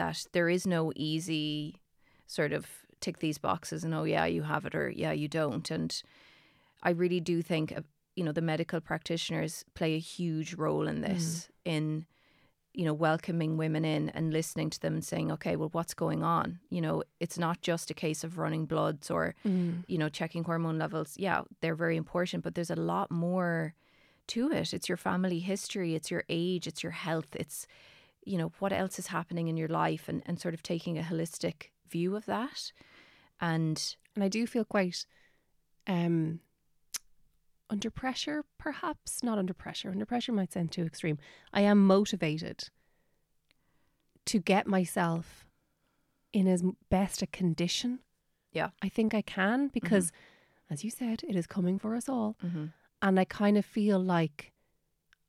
[0.00, 1.76] that there is no easy
[2.26, 2.64] sort of
[3.00, 5.70] tick these boxes and oh yeah, you have it or yeah, you don't.
[5.70, 6.02] And
[6.82, 7.80] I really do think uh,
[8.16, 12.06] you know the medical practitioners play a huge role in this in
[12.72, 16.22] you know welcoming women in and listening to them and saying okay well what's going
[16.22, 16.58] on?
[16.70, 19.34] You know it's not just a case of running bloods or
[19.88, 21.14] you know checking hormone levels.
[21.16, 23.74] Yeah they're very important but there's a lot more
[24.28, 24.72] to it.
[24.72, 27.66] It's your family history it's your age it's your health it's
[28.24, 31.02] you know what else is happening in your life and, and sort of taking a
[31.02, 32.72] holistic view of that
[33.40, 35.06] and And I do feel quite
[35.86, 36.40] um
[37.68, 39.22] under pressure, perhaps.
[39.22, 39.90] Not under pressure.
[39.90, 41.18] Under pressure might sound too extreme.
[41.52, 42.68] I am motivated
[44.26, 45.46] to get myself
[46.32, 47.98] in as best a condition
[48.52, 50.12] yeah I think I can because,
[50.70, 52.36] as you said, it is coming for us all.
[52.44, 52.66] mm-hmm.
[53.02, 54.52] And I kind of feel like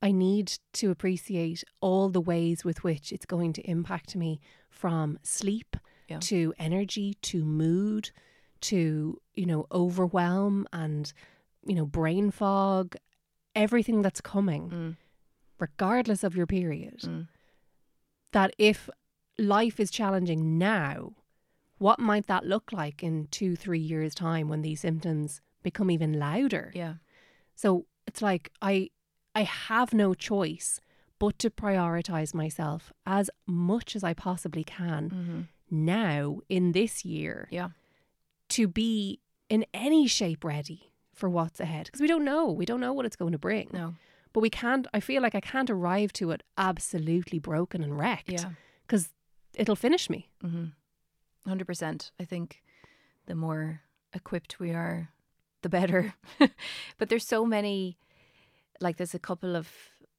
[0.01, 5.19] I need to appreciate all the ways with which it's going to impact me from
[5.23, 6.19] sleep Yeah.
[6.19, 8.11] to energy to mood
[8.61, 11.11] to, you know, overwhelm and,
[11.65, 12.95] you know, brain fog,
[13.55, 14.97] everything that's coming, Mm.
[15.59, 16.99] regardless of your period.
[17.01, 17.27] Mm.
[18.31, 18.89] That if
[19.37, 21.13] life is challenging now,
[21.77, 26.13] what might that look like in two, three years' time when these symptoms become even
[26.19, 26.71] louder?
[26.75, 26.95] yeah
[27.55, 28.89] So it's like I
[29.35, 30.79] I have no choice
[31.19, 35.41] but to prioritize myself as much as I possibly can mm-hmm.
[35.71, 37.69] Now in this year yeah
[38.49, 39.19] to be
[39.49, 43.05] in any shape ready for what's ahead because we don't know we don't know what
[43.05, 43.95] it's going to bring no
[44.33, 48.31] but we can't I feel like I can't arrive to it absolutely broken and wrecked
[48.31, 48.49] yeah
[48.85, 49.09] because
[49.55, 50.65] it'll finish me Mm-hmm.
[51.49, 52.11] Hundred percent.
[52.19, 52.61] I think
[53.25, 53.81] the more
[54.13, 55.09] equipped we are,
[55.63, 56.13] the better.
[56.97, 57.97] but there's so many.
[58.79, 59.67] Like, there's a couple of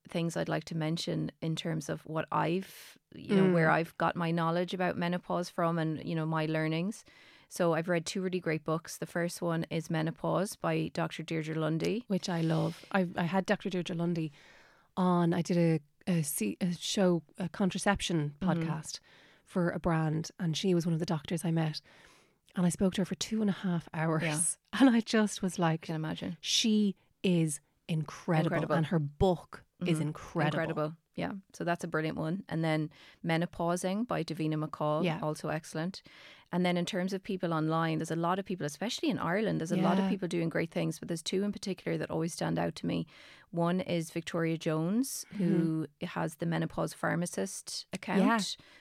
[0.08, 4.16] things I'd like to mention in terms of what I've, you know, where I've got
[4.16, 7.04] my knowledge about menopause from, and you know my learnings.
[7.48, 8.96] So I've read two really great books.
[8.96, 11.22] The first one is Menopause by Dr.
[11.22, 12.04] Deirdre Lundy.
[12.08, 12.84] which I love.
[12.92, 13.68] I I had Dr.
[13.70, 14.32] Deirdre Lundy
[14.96, 15.34] on.
[15.34, 16.24] I did a a,
[16.60, 18.98] a show, a contraception podcast
[19.44, 21.80] for a brand, and she was one of the doctors I met.
[22.56, 24.40] And I spoke to her for two and a half hours, Yeah.
[24.80, 26.36] and I just was like, I can imagine.
[26.40, 28.74] she is incredible, Incredible.
[28.76, 30.02] and her book is Mhm.
[30.02, 30.58] incredible.
[30.60, 30.96] Incredible.
[31.14, 31.32] Yeah.
[31.52, 32.44] So that's a brilliant one.
[32.48, 32.90] And then
[33.24, 35.18] Menopausing by Davina McCall, Yeah.
[35.22, 36.02] also excellent.
[36.54, 39.58] And then in terms of people online, there's a lot of people, especially in Ireland,
[39.58, 42.34] there's a lot of people doing great things, but there's two in particular that always
[42.34, 43.06] stand out to me.
[43.52, 48.20] One is Victoria Jones, who has the Menopause Pharmacist account.
[48.20, 48.28] Mm-hmm.
[48.28, 48.38] Yeah.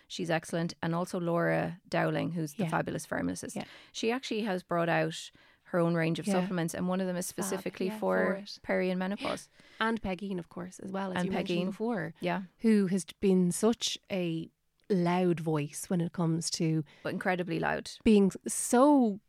[0.09, 0.73] She's excellent.
[0.84, 3.55] And also Laura Dowling, who's the fabulous pharmacist.
[3.55, 3.63] Yeah.
[3.93, 5.32] She actually has brought out
[5.72, 6.34] her own range of Yeah.
[6.34, 9.49] supplements, and one of them is specifically yeah, for, for peri and menopause.
[9.80, 12.41] And Pegeen, of course, as well as And you mentioned before, Yeah.
[12.59, 14.49] who has been such a
[14.89, 17.89] loud voice when it comes to But incredibly loud.
[18.03, 19.19] being so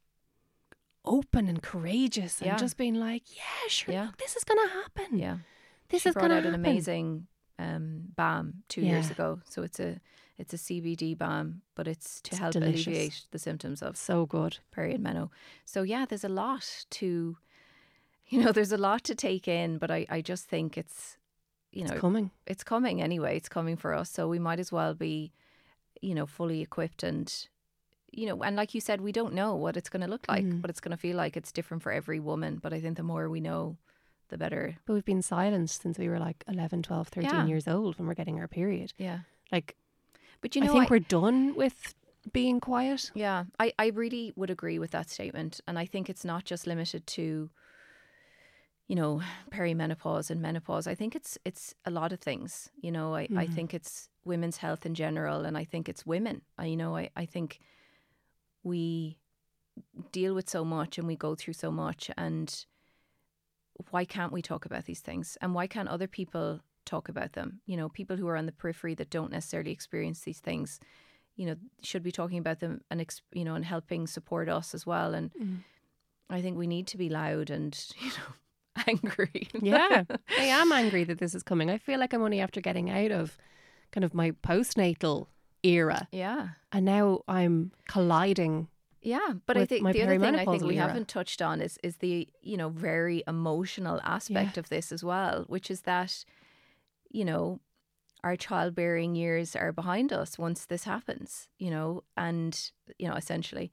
[1.05, 2.57] open and courageous and Yeah.
[2.57, 5.19] just being like, yeah, sure, look, this is going to happen.
[5.19, 5.39] Yeah.
[5.89, 6.55] This she is going to out happen.
[6.55, 7.27] an amazing
[7.59, 9.41] um, balm two years ago.
[9.49, 10.01] So it's a
[10.43, 12.87] it's a CBD balm, but it's to It's help delicious.
[12.87, 14.59] alleviate the symptoms of So good.
[14.77, 15.31] perimenopause.
[15.65, 16.67] So yeah, there's a lot
[17.01, 17.37] to
[18.33, 21.17] you know, there's a lot to take in, but I, I just think it's
[21.73, 22.31] you know it's coming.
[22.47, 23.37] it's coming anyway.
[23.37, 24.11] It's coming for us.
[24.11, 25.33] So we might as well be,
[26.09, 27.29] you know, fully equipped and
[28.15, 30.45] you know, and like you said, we don't know what it's going to look like,
[30.45, 30.61] Mhm.
[30.63, 31.35] what it's going to feel like.
[31.35, 32.59] It's different for every woman.
[32.63, 33.79] But I think the more we know,
[34.29, 34.77] the better.
[34.85, 37.47] But we've been silenced since we were like 11, 12, 13 Yeah.
[37.47, 38.93] years old when we're getting our period.
[38.99, 39.21] Yeah.
[39.51, 39.77] Like,
[40.43, 41.95] But you know, I think I- we're done with
[42.33, 43.11] being quiet.
[43.15, 45.61] Yeah, I, I really would agree with that statement.
[45.67, 47.51] And I think it's not just limited to,
[48.87, 50.87] you know, perimenopause and menopause.
[50.87, 52.71] I think it's it's a lot of things.
[52.81, 53.55] You know, I, I Mhm.
[53.55, 56.43] think it's women's health in general and I think it's women.
[56.59, 57.59] I, you know, I, I think
[58.63, 59.19] we
[60.13, 62.67] deal with so much and we go through so much and
[63.91, 65.37] why can't we talk about these things?
[65.41, 67.61] And why can't other people talk about them?
[67.67, 70.81] You know, people who are on the periphery that don't necessarily experience these things
[71.37, 74.87] you know should be talking about them and you know and helping support us as
[74.87, 75.57] well and mm-hmm.
[76.31, 78.35] i think we need to be loud and you know
[78.87, 80.05] angry Yeah.
[80.39, 81.69] I am angry that this is coming.
[81.69, 83.37] I feel like I'm only after getting out of
[83.91, 85.27] kind of my postnatal
[85.63, 86.49] era, Yeah.
[86.73, 88.69] and now I'm colliding.
[89.03, 90.87] Yeah, but I think the other thing I think we era.
[90.89, 95.45] haven't touched on is is the you know very emotional aspect of this as well,
[95.49, 96.25] which is that
[97.13, 97.61] you know
[98.25, 103.73] our childbearing years are behind us once this happens, you know, and you know essentially,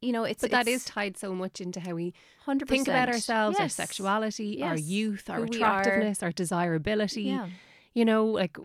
[0.00, 2.12] you know, it's But that is it's tied so much into how we
[2.46, 2.66] 100%.
[2.68, 3.74] think about ourselves, our Yes.
[3.74, 7.22] sexuality, our youth, our Who attractiveness, our desirability.
[7.22, 7.48] Yeah.
[7.94, 8.56] You know, like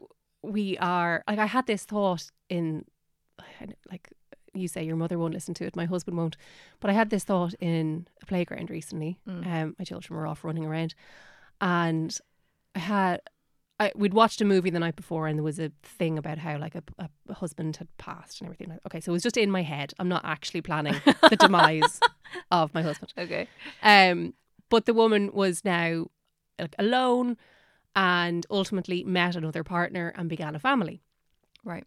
[0.42, 1.24] we are.
[1.28, 2.86] Like I had this thought in,
[3.92, 4.10] like
[4.54, 5.76] you say, your mother won't listen to it.
[5.76, 6.38] My husband won't.
[6.80, 9.20] But I had this thought in a playground recently.
[9.28, 9.46] Mm.
[9.48, 10.94] Um, my children were off running around,
[11.62, 12.18] and
[12.76, 13.22] I had.
[13.80, 16.58] I, we'd watched a movie the night before, and there was a thing about how
[16.58, 18.78] like a, a, a husband had passed and everything.
[18.86, 19.94] Okay, so it was just in my head.
[20.00, 20.96] I'm not actually planning
[21.30, 22.00] the demise
[22.52, 23.14] of my husband.
[23.18, 23.48] Okay.
[23.82, 24.36] Um,
[24.70, 26.08] but the woman was now
[26.60, 27.38] like alone,
[27.96, 31.02] and ultimately met another partner and began a family.
[31.64, 31.86] Right.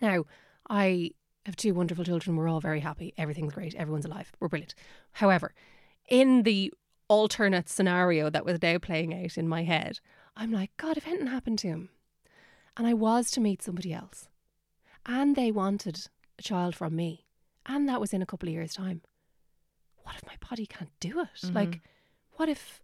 [0.00, 0.24] Now,
[0.68, 1.10] I
[1.44, 2.36] have two wonderful children.
[2.36, 3.14] We're all very happy.
[3.16, 3.74] Everything's great.
[3.74, 4.32] Everyone's alive.
[4.40, 4.74] We're brilliant.
[5.12, 5.54] However,
[6.08, 6.72] in the
[7.08, 10.00] alternate scenario that was now playing out in my head,
[10.36, 11.88] I'm like, God, if anything happened to him,
[12.76, 14.28] and I was to meet somebody else,
[15.06, 16.08] and they wanted
[16.38, 17.24] a child from me,
[17.64, 19.02] and that was in a couple of years' time,
[20.02, 21.28] what if my body can't do it?
[21.42, 21.56] Mm-hmm.
[21.56, 21.80] Like,
[22.32, 22.82] what if,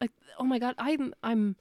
[0.00, 1.56] like, oh my God, I'm, I'm,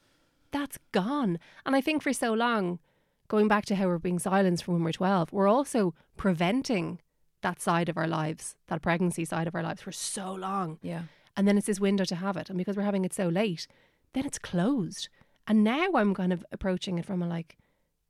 [0.51, 1.39] that's gone.
[1.65, 2.80] And I think for so long,
[3.28, 6.99] going back to how we're being silenced from when we're 12, we're also preventing
[7.41, 10.80] that side of our lives, that pregnancy side of our lives for so long.
[10.82, 11.03] Yeah.
[11.36, 12.49] And then it's this window to have it.
[12.49, 13.67] And because we're having it so late,
[14.13, 15.09] then it's closed.
[15.47, 17.57] And now I'm kind of approaching it from a like,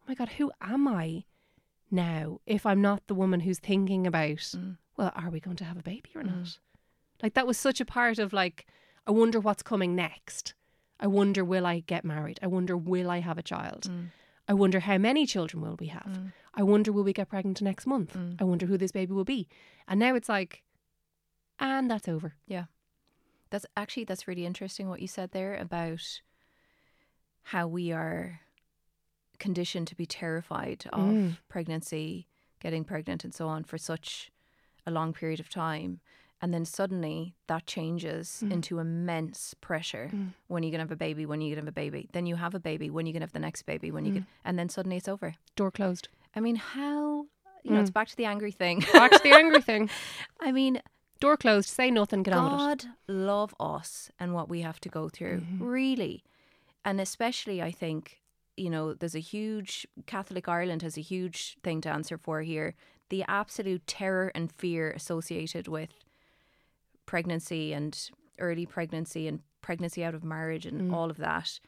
[0.01, 1.25] oh my God, who am I
[1.91, 4.77] now if I'm not the woman who's thinking about, mm.
[4.97, 6.35] well, are we going to have a baby or mm.
[6.35, 6.59] not?
[7.21, 8.65] Like that was such a part of like,
[9.05, 10.53] I wonder what's coming next.
[10.99, 12.39] I wonder, will I get married?
[12.41, 13.83] I wonder, will I have a child?
[13.89, 14.11] Mm.
[14.47, 16.19] I wonder how many children will we have?
[16.53, 18.15] I wonder, will we get pregnant next month?
[18.39, 19.47] I wonder who this baby will be.
[19.87, 20.63] And now it's like,
[21.59, 22.35] and that's over.
[22.47, 22.65] Yeah.
[23.49, 26.21] That's actually that's really interesting what you said there about
[27.49, 28.41] how we are
[29.39, 31.37] conditioned to be terrified of Mm.
[31.49, 32.27] pregnancy,
[32.59, 34.31] getting pregnant and so on for such
[34.85, 35.99] a long period of time.
[36.41, 38.51] And then suddenly that changes Mm.
[38.53, 40.11] into immense pressure.
[40.47, 41.25] When are you gonna have a baby?
[41.25, 42.09] When are you gonna have a baby?
[42.13, 42.89] Then you have a baby.
[42.89, 43.91] When are you gonna have the next baby?
[43.91, 44.15] When you Mm.
[44.15, 45.35] can, and then suddenly it's over.
[45.55, 46.07] Door closed.
[46.35, 47.27] I mean, how
[47.63, 48.81] you know, it's back to the angry thing.
[48.93, 49.89] Back to the angry thing.
[50.39, 50.81] I mean,
[51.19, 51.69] Door closed.
[51.69, 52.21] Say nothing.
[52.23, 52.57] Get on with it.
[52.57, 56.23] God love us and what we have to go through, really.
[56.85, 58.21] And especially, I think,
[58.55, 62.75] you know, there's a huge, Catholic Ireland has a huge thing to answer for here.
[63.09, 65.89] The absolute terror and fear associated with
[67.07, 68.09] pregnancy and
[68.39, 70.93] early pregnancy and pregnancy out of marriage and mm.
[70.93, 71.59] all of that.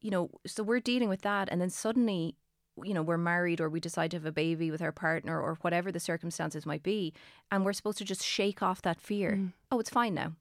[0.00, 1.48] You know, so we're dealing with that.
[1.50, 2.34] And then suddenly,
[2.82, 5.58] you know, we're married or we decide to have a baby with our partner or
[5.60, 7.12] whatever the circumstances might be.
[7.50, 9.32] And we're supposed to just shake off that fear.
[9.32, 9.52] Mm.
[9.70, 10.32] Oh, it's fine now.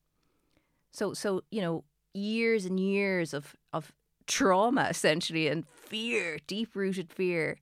[0.94, 1.84] So, so, you know,
[2.14, 3.92] years and years of, of
[4.28, 7.58] trauma essentially and fear, deep rooted fear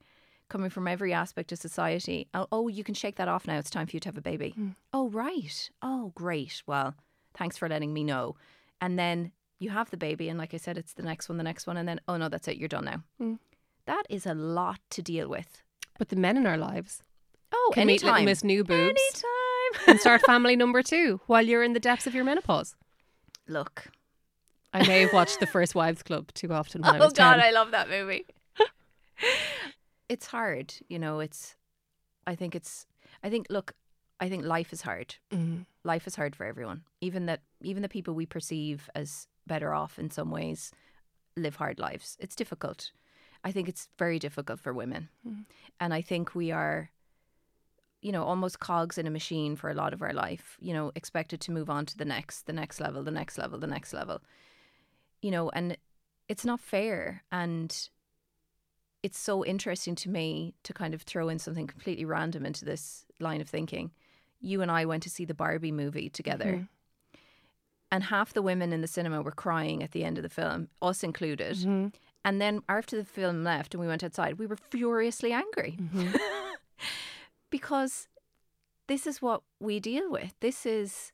[0.49, 2.27] coming from every aspect of society.
[2.33, 3.57] Oh, oh, you can shake that off now.
[3.57, 4.51] It's time for you to have a baby.
[4.51, 4.69] Hmm.
[4.93, 5.69] Oh, right.
[5.81, 6.63] Oh, great.
[6.65, 6.95] Well,
[7.35, 8.35] thanks for letting me know.
[8.79, 11.43] And then you have the baby, and like I said, it's the next one, the
[11.43, 12.57] next one, and then oh no, that's it.
[12.57, 13.03] You're done now.
[13.17, 13.33] Hmm.
[13.85, 15.63] That is a lot to deal with.
[15.97, 17.01] But the men in our lives
[17.51, 18.25] Oh, can meet anytime.
[18.25, 19.87] Miss New Boobs Anytime.
[19.87, 22.75] and start family number two while you're in the depths of your menopause.
[23.47, 23.87] Look.
[24.77, 27.35] I may have watched the First Wives Club too often when I Oh was God,
[27.35, 27.39] 10.
[27.41, 28.25] I love that movie.
[30.09, 31.19] it's hard, you know.
[31.19, 31.55] It's.
[32.25, 32.85] I think it's.
[33.23, 33.47] I think.
[33.49, 33.73] Look,
[34.19, 35.15] I think life is hard.
[35.33, 35.65] Mm.
[35.83, 36.83] Life is hard for everyone.
[37.01, 37.41] Even that.
[37.63, 40.71] Even the people we perceive as better off in some ways
[41.35, 42.17] live hard lives.
[42.19, 42.91] It's difficult.
[43.43, 45.09] I think it's very difficult for women,
[45.79, 46.91] and I think we are.
[47.99, 50.55] You know, almost cogs in a machine for a lot of our life.
[50.61, 53.57] You know, expected to move on to the next, the next level, the next level,
[53.57, 54.21] the next level.
[55.27, 55.75] You know, and
[56.29, 57.89] it's not fair and
[59.03, 63.03] it's so interesting to me to kind of throw in something completely random into this
[63.19, 63.91] line of thinking.
[64.39, 66.45] You and I went to see the Barbie movie together.
[66.45, 67.17] Mm-hmm.
[67.91, 70.69] And half the women in the cinema were crying at the end of the film,
[70.81, 71.57] us included.
[71.57, 71.87] Mm-hmm.
[72.23, 75.75] And then after the film left and we went outside, we were furiously angry.
[75.77, 76.15] Mm-hmm.
[77.49, 78.07] because
[78.87, 80.33] this is what we deal with.
[80.39, 81.11] This is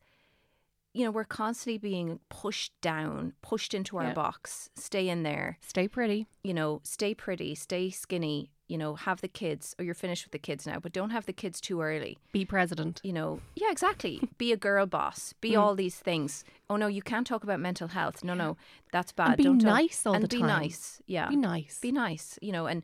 [0.94, 4.14] you know, we're constantly being pushed down, pushed into our Yeah.
[4.14, 4.70] box.
[4.76, 6.28] Stay in there Stay pretty.
[6.44, 10.32] you know, stay pretty, stay skinny, you know, have the kids, or you're finished with
[10.32, 12.18] the kids now, but don't have the kids too early.
[12.32, 13.02] Be president.
[13.04, 14.22] You know, yeah, exactly.
[14.38, 16.44] be a girl boss, be all these things.
[16.70, 18.24] Oh no, you can't talk about mental health.
[18.24, 18.56] No, no,
[18.91, 19.38] that's bad.
[19.38, 20.48] be don't nice all and the be time.
[20.48, 21.02] Be nice.
[21.08, 21.80] Yeah, Be nice.
[21.82, 22.38] Be nice.
[22.41, 22.84] You know, and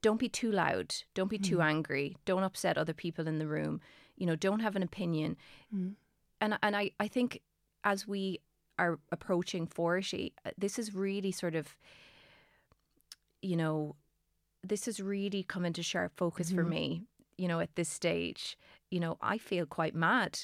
[0.00, 0.94] don't be too loud.
[1.14, 1.44] Don't be Mm.
[1.44, 2.16] too angry.
[2.24, 3.80] Don't upset other people in the room.
[4.16, 5.36] You know, don't have an opinion.
[5.74, 5.94] Mm.
[6.40, 7.40] And and I I think
[7.84, 8.40] as we
[8.78, 11.76] are approaching 40, uh, this is really sort of
[13.42, 13.94] you know,
[14.62, 16.68] this has really come into sharp focus for Mhm.
[16.68, 17.02] me,
[17.36, 18.58] you know, at this stage.
[18.90, 20.40] You know, I feel quite mad,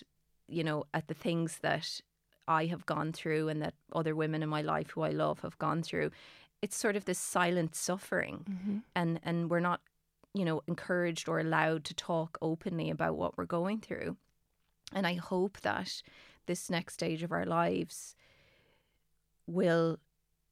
[0.48, 2.00] you know, at the things that
[2.46, 5.58] I have gone through and that other women in my life who I love have
[5.58, 6.10] gone through.
[6.62, 8.78] It's sort of this silent suffering Mm-hmm.
[8.94, 9.80] and and we're not,
[10.34, 14.16] you know, encouraged or allowed to talk openly about what we're going through.
[14.94, 16.02] And I hope that
[16.46, 18.14] this next stage of our lives
[19.46, 19.98] will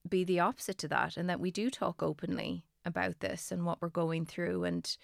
[0.09, 3.80] be the opposite to that and that we do talk openly about this and what
[3.80, 4.97] we're going through and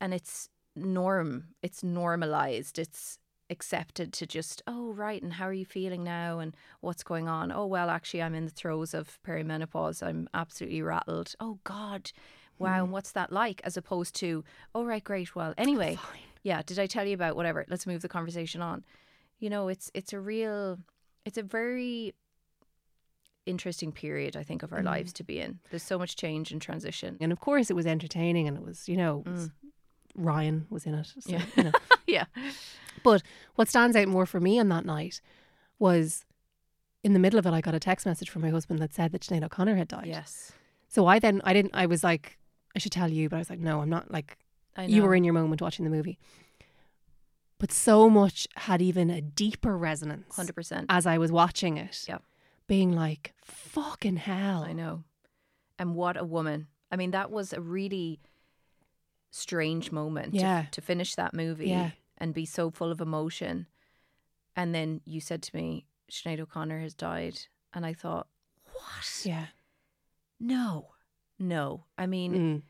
[0.00, 3.18] and it's norm it's normalized it's
[3.50, 6.38] accepted to just oh right and how are you feeling now?
[6.38, 7.52] And what's going on?
[7.52, 10.02] Oh well actually i'm in the throes of perimenopause.
[10.02, 11.34] I'm absolutely rattled.
[11.40, 12.10] Oh god.
[12.58, 12.84] Wow hmm.
[12.84, 13.60] and what's that like?
[13.64, 15.98] As opposed to oh right great well anyway
[16.44, 18.84] yeah did i tell you about whatever let's move the conversation on
[19.40, 20.78] you know it's it's a real
[21.24, 22.14] it's a very
[23.46, 24.88] interesting period i think of our mm-hmm.
[24.88, 27.86] lives to be in there's so much change and transition And of course, it was
[27.86, 29.50] entertaining, and it was you know, was-
[30.16, 31.06] Ryan was in it.
[31.18, 31.42] So, Yeah.
[31.56, 31.72] you know.
[32.06, 32.24] yeah
[33.02, 33.22] But
[33.56, 35.20] what stands out more for me on that night
[35.78, 36.24] was
[37.02, 39.10] in the middle of it, I got a text message from my husband that said
[39.12, 40.06] that Sinead O'Connor had died.
[40.06, 40.52] yes
[40.88, 41.74] So I then I didn't.
[41.74, 42.38] I was like,
[42.74, 44.10] I should tell you, but I was like, no, I'm not.
[44.10, 44.38] Like
[44.86, 46.18] you were in your moment watching the movie.
[47.58, 52.04] But so much had even a deeper resonance 100% as I was watching it.
[52.08, 52.22] Yep.
[52.66, 54.64] Being like, fucking hell.
[54.64, 55.04] I know.
[55.78, 56.66] And what a woman.
[56.90, 58.20] I mean, that was a really
[59.30, 60.66] strange moment to- Yeah.
[60.72, 61.92] to, finish that movie Yeah.
[62.18, 63.66] and be so full of emotion.
[64.56, 67.38] And then you said to me, Sinead O'Connor has died.
[67.72, 68.28] And I thought,
[68.72, 69.22] what?
[69.24, 69.46] Yeah.
[70.38, 70.92] No,
[71.38, 71.84] no.
[71.98, 72.62] I mean, Mm.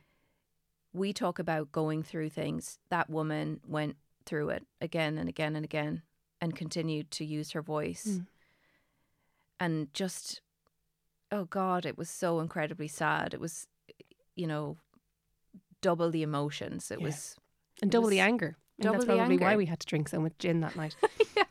[0.94, 2.78] We talk about going through things.
[2.88, 6.02] That woman went through it again and again and again
[6.40, 8.06] and continued to use her voice.
[8.06, 8.26] Mm.
[9.60, 10.40] And just,
[11.30, 13.34] oh God, it was so incredibly sad.
[13.34, 13.66] It was,
[14.36, 14.76] you know,
[15.82, 16.90] double the emotions.
[16.90, 17.06] It Yeah.
[17.06, 17.36] was.
[17.82, 18.56] And it double the anger.
[18.78, 20.96] And double that's probably why we had to drink so much gin that night.
[21.36, 21.44] Yeah.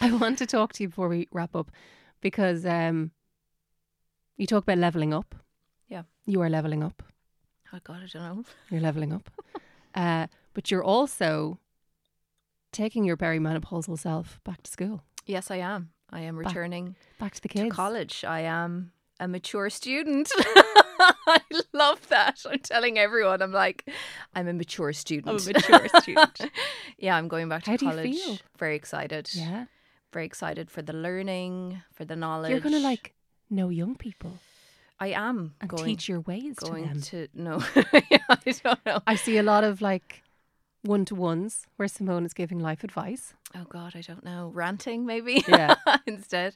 [0.00, 1.70] I want to talk to you before we wrap up
[2.22, 3.10] because um,
[4.38, 5.34] you talk about leveling up.
[5.88, 6.04] Yeah.
[6.26, 7.02] You are leveling up.
[7.72, 8.44] Oh God, I don't know.
[8.70, 9.30] You're leveling up.
[9.94, 11.58] uh, but you're also
[12.72, 15.90] taking your perimenopausal self back to school, Yes, I am.
[16.10, 17.74] I am returning back to the to kids.
[17.76, 18.24] college.
[18.24, 18.90] I am
[19.20, 20.28] a mature student.
[20.38, 21.40] I
[21.72, 22.40] love that.
[22.50, 23.88] I'm telling everyone, I'm like,
[24.34, 25.40] I'm a mature student.
[25.46, 26.40] A mature student.
[26.98, 28.16] yeah, I'm going back to How do you college.
[28.20, 28.38] feel?
[28.58, 29.30] Very excited.
[29.32, 29.66] Yeah.
[30.12, 32.50] Very excited for the learning, for the knowledge.
[32.50, 33.14] You're going to like
[33.48, 34.32] know young people
[35.00, 37.00] I am and going, teach your ways going to them.
[37.00, 37.64] to no.
[38.28, 39.00] I don't know.
[39.06, 40.22] I see a lot of like
[40.82, 43.32] one to ones where Simone is giving life advice.
[43.54, 44.50] Oh God, I don't know.
[44.54, 45.42] Ranting maybe.
[45.48, 45.76] Yeah.
[46.06, 46.54] Instead.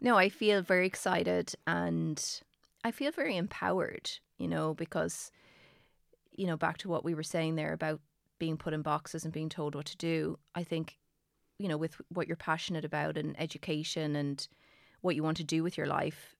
[0.00, 2.22] No, I feel very excited and
[2.84, 5.30] I feel very empowered, you know, because
[6.32, 8.00] you know, back to what we were saying there about
[8.38, 10.38] being put in boxes and being told what to do.
[10.54, 10.96] I think,
[11.58, 14.46] you know, with what you're passionate about and education and
[15.02, 16.34] what you want to do with your life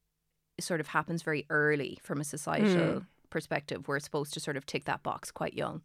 [0.60, 3.06] sort of happens very early from a societal mm.
[3.30, 3.88] perspective.
[3.88, 5.82] We're supposed to sort of tick that box quite young.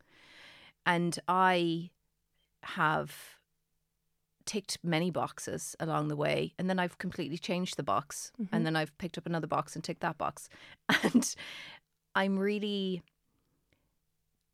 [0.86, 1.90] And I
[2.64, 3.36] have
[4.46, 8.64] ticked many boxes along the way and then I've completely changed the box and mm-hmm.
[8.64, 10.50] then I've picked up another box and ticked that box
[11.04, 11.36] and
[12.14, 13.02] I'm really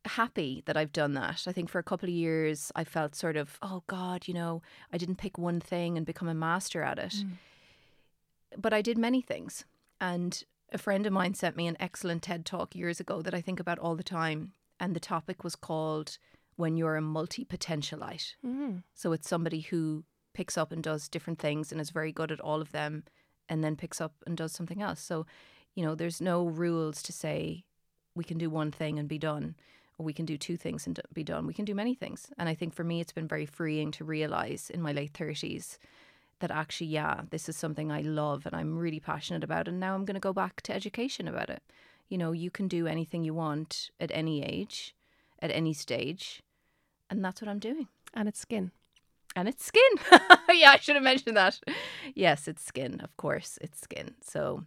[0.04, 1.44] happy that I've done that.
[1.46, 4.62] I think for a couple of years I felt sort of oh god, you know,
[4.92, 7.14] I didn't pick one thing and become a master at it.
[7.14, 7.32] Mm.
[8.56, 9.64] But I did many things
[10.02, 10.42] and
[10.72, 13.60] a friend of mine sent me an excellent TED talk years ago that I think
[13.60, 16.18] about all the time and the topic was called
[16.56, 18.34] when you're a multi-potentialite.
[18.44, 18.82] Mm.
[18.94, 20.02] So it's somebody who
[20.34, 23.04] picks up and does different things and is very good at all of them
[23.48, 25.00] and then picks up and does something else.
[25.00, 25.24] So,
[25.76, 27.64] you know, there's no rules to say
[28.16, 29.54] we can do one thing and be done
[29.98, 31.46] or we can do two things and be done.
[31.46, 32.26] We can do many things.
[32.38, 35.78] And I think for me it's been very freeing to realize in my late 30s
[36.42, 39.94] that actually yeah, this is something I love and I'm really passionate about and now
[39.94, 41.62] I'm going to go back to education about it.
[42.08, 44.94] You know, you can do anything you want at any age,
[45.40, 46.42] at any stage,
[47.08, 47.88] and that's what I'm doing.
[48.12, 48.72] And it's skin.
[49.34, 49.80] And it's skin.
[50.50, 51.58] yeah, I should have mentioned that.
[52.14, 53.58] Yes, it's skin, of course.
[53.62, 54.14] It's skin.
[54.22, 54.64] So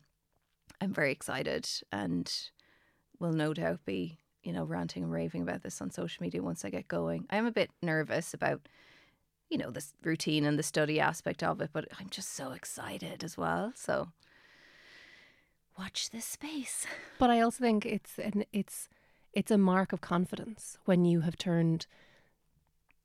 [0.81, 2.31] I'm very excited and
[3.19, 6.65] will no doubt be, you know, ranting and raving about this on social media once
[6.65, 7.25] I get going.
[7.29, 8.67] I am a bit nervous about,
[9.49, 13.23] you know, this routine and the study aspect of it, but I'm just so excited
[13.23, 13.71] as well.
[13.75, 14.09] So
[15.77, 16.85] watch this space.
[17.19, 18.89] But I also think it's an it's
[19.33, 21.87] it's a mark of confidence when you have turned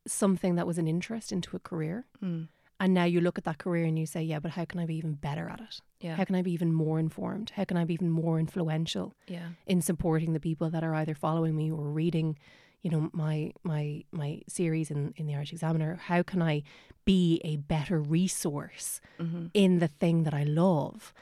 [0.06, 2.04] something that was an interest into a career.
[2.22, 2.48] Mm.
[2.82, 4.86] And now you look at that career and you say, yeah, but how can I
[4.86, 5.80] be even better at it?
[6.00, 6.16] Yeah.
[6.16, 7.50] How can I be even more informed?
[7.54, 9.50] How can I be even more influential Yeah.
[9.66, 12.38] in supporting the people that are either following me or reading,
[12.82, 15.96] you know, my my my series in, in the Irish Examiner?
[15.96, 16.62] How can I
[17.04, 19.46] be a better resource Mm-hmm.
[19.54, 21.12] in the thing that I love?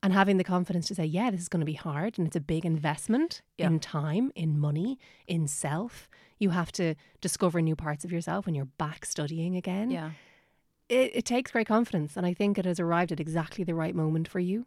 [0.00, 2.36] And having the confidence to say, yeah, this is going to be hard and it's
[2.36, 3.66] a big investment Yeah.
[3.66, 4.96] in time, in money,
[5.26, 6.08] in self.
[6.38, 10.10] You have to discover new parts of yourself when you're back studying again Yeah.
[10.88, 13.94] it, it takes great confidence and i think it has arrived at exactly the right
[13.94, 14.66] moment for you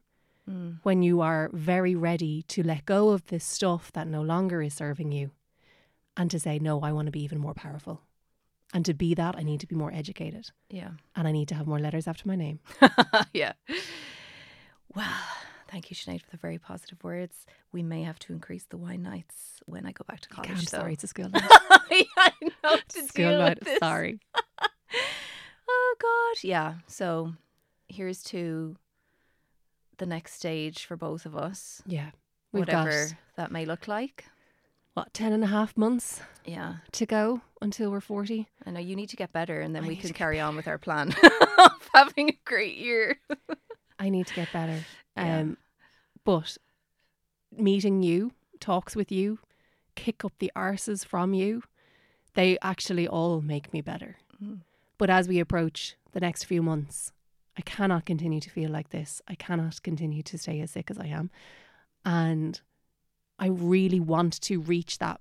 [0.50, 0.80] Mm.
[0.82, 4.74] when you are very ready to let go of this stuff that no longer is
[4.74, 5.30] serving you
[6.18, 8.02] and to say no i want to be even more powerful
[8.74, 10.92] and to be that i need to be more educated Yeah.
[11.16, 12.60] and i need to have more letters after my name
[13.34, 13.54] yeah.
[14.94, 15.08] Well,
[15.70, 17.46] thank you, Sinead, for the very positive words.
[17.72, 20.50] We may have to increase the wine nights when I go back to college.
[20.52, 21.44] i'm sorry it's a school night
[21.90, 23.80] yeah, I know to school night with this.
[23.80, 24.20] sorry
[25.70, 26.74] Oh God, yeah.
[26.88, 27.34] So
[27.88, 28.76] here's to
[29.98, 32.10] the next stage for both of us, yeah
[32.52, 34.26] we've whatever got that may look like.
[34.94, 38.96] What 10 and a half months Yeah, to go until we're 40 I know you
[38.96, 41.10] need to get better, and then I we can carry on with our plan
[41.58, 43.20] of having a great year.
[44.00, 44.80] I need to get better.
[45.18, 45.40] Yeah.
[45.40, 45.58] Um,
[46.24, 46.58] but
[47.56, 48.32] meeting you,
[48.62, 49.40] talks with you,
[49.96, 51.64] kick up the arses from you,
[52.34, 54.16] they actually all make me better.
[54.42, 54.62] Mm.
[54.98, 57.12] But as we approach the next few months,
[57.58, 59.22] I cannot continue to feel like this.
[59.28, 61.30] I cannot continue to stay as sick as I am.
[62.06, 62.62] And
[63.42, 65.20] I really want to reach that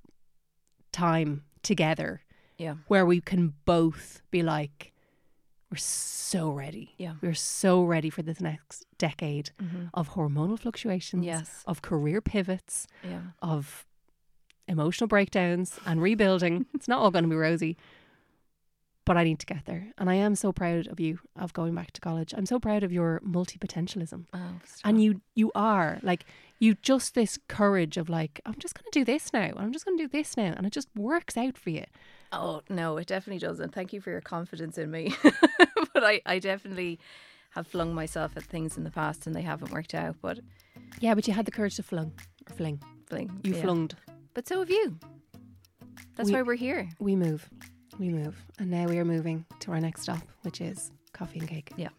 [0.93, 2.21] time together
[2.59, 4.93] Yeah, where we can both be like,
[5.71, 6.95] we're so ready.
[6.99, 7.15] Yeah.
[7.23, 9.89] We're so ready for this next decade Mhm.
[9.95, 11.63] of hormonal fluctuations, Yes.
[11.67, 13.87] of career pivots, yeah, of
[14.69, 16.67] emotional breakdowns and rebuilding.
[16.75, 17.77] it's not all going to be rosy,
[19.11, 19.89] but I need to get there.
[19.99, 22.33] And I am so proud of you of going back to college.
[22.37, 24.27] I'm so proud of your multi potentialism.
[24.33, 24.53] oh.
[24.85, 26.25] And you you are like
[26.61, 29.51] you just this courage of like I'm just going to do this now.
[29.57, 31.87] I'm just going to do this now and it just works out for you.
[32.31, 33.75] Oh no, it definitely doesn't.
[33.75, 35.13] Thank you for your confidence in me.
[35.95, 37.01] but I, I definitely
[37.57, 40.15] have flung myself at things in the past and they haven't worked out.
[40.23, 40.39] But
[41.01, 42.13] Yeah, but you had the courage to flung
[42.49, 42.81] or fling.
[43.09, 43.63] fling, You yeah.
[43.63, 43.97] flunged.
[44.35, 45.01] But so have you.
[46.15, 46.89] That's We- why we're here.
[47.01, 47.51] We move.
[47.99, 48.37] We move.
[48.59, 51.73] And now we are moving to our next stop, which is coffee and cake.
[51.77, 51.91] Yeah.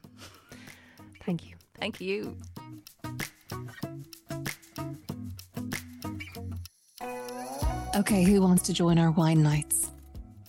[1.25, 1.55] Thank you.
[1.79, 2.37] Thank you.
[7.93, 9.91] Okay, who wants to join our wine nights?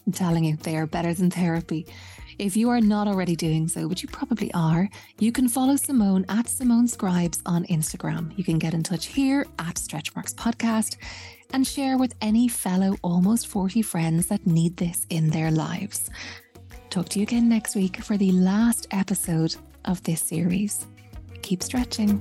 [0.06, 1.86] I'm telling you, they are better than therapy.
[2.38, 6.24] If you are not already doing so, but you probably are, you can follow Simone
[6.28, 8.36] at Simone Scribes on Instagram.
[8.36, 10.96] You can get in touch here at Stretchmarks Podcast
[11.52, 16.10] and share with any fellow almost 40 friends that need this in their lives.
[16.90, 20.86] Talk to you again next week for the last episode of this series.
[21.42, 22.20] Keep stretching.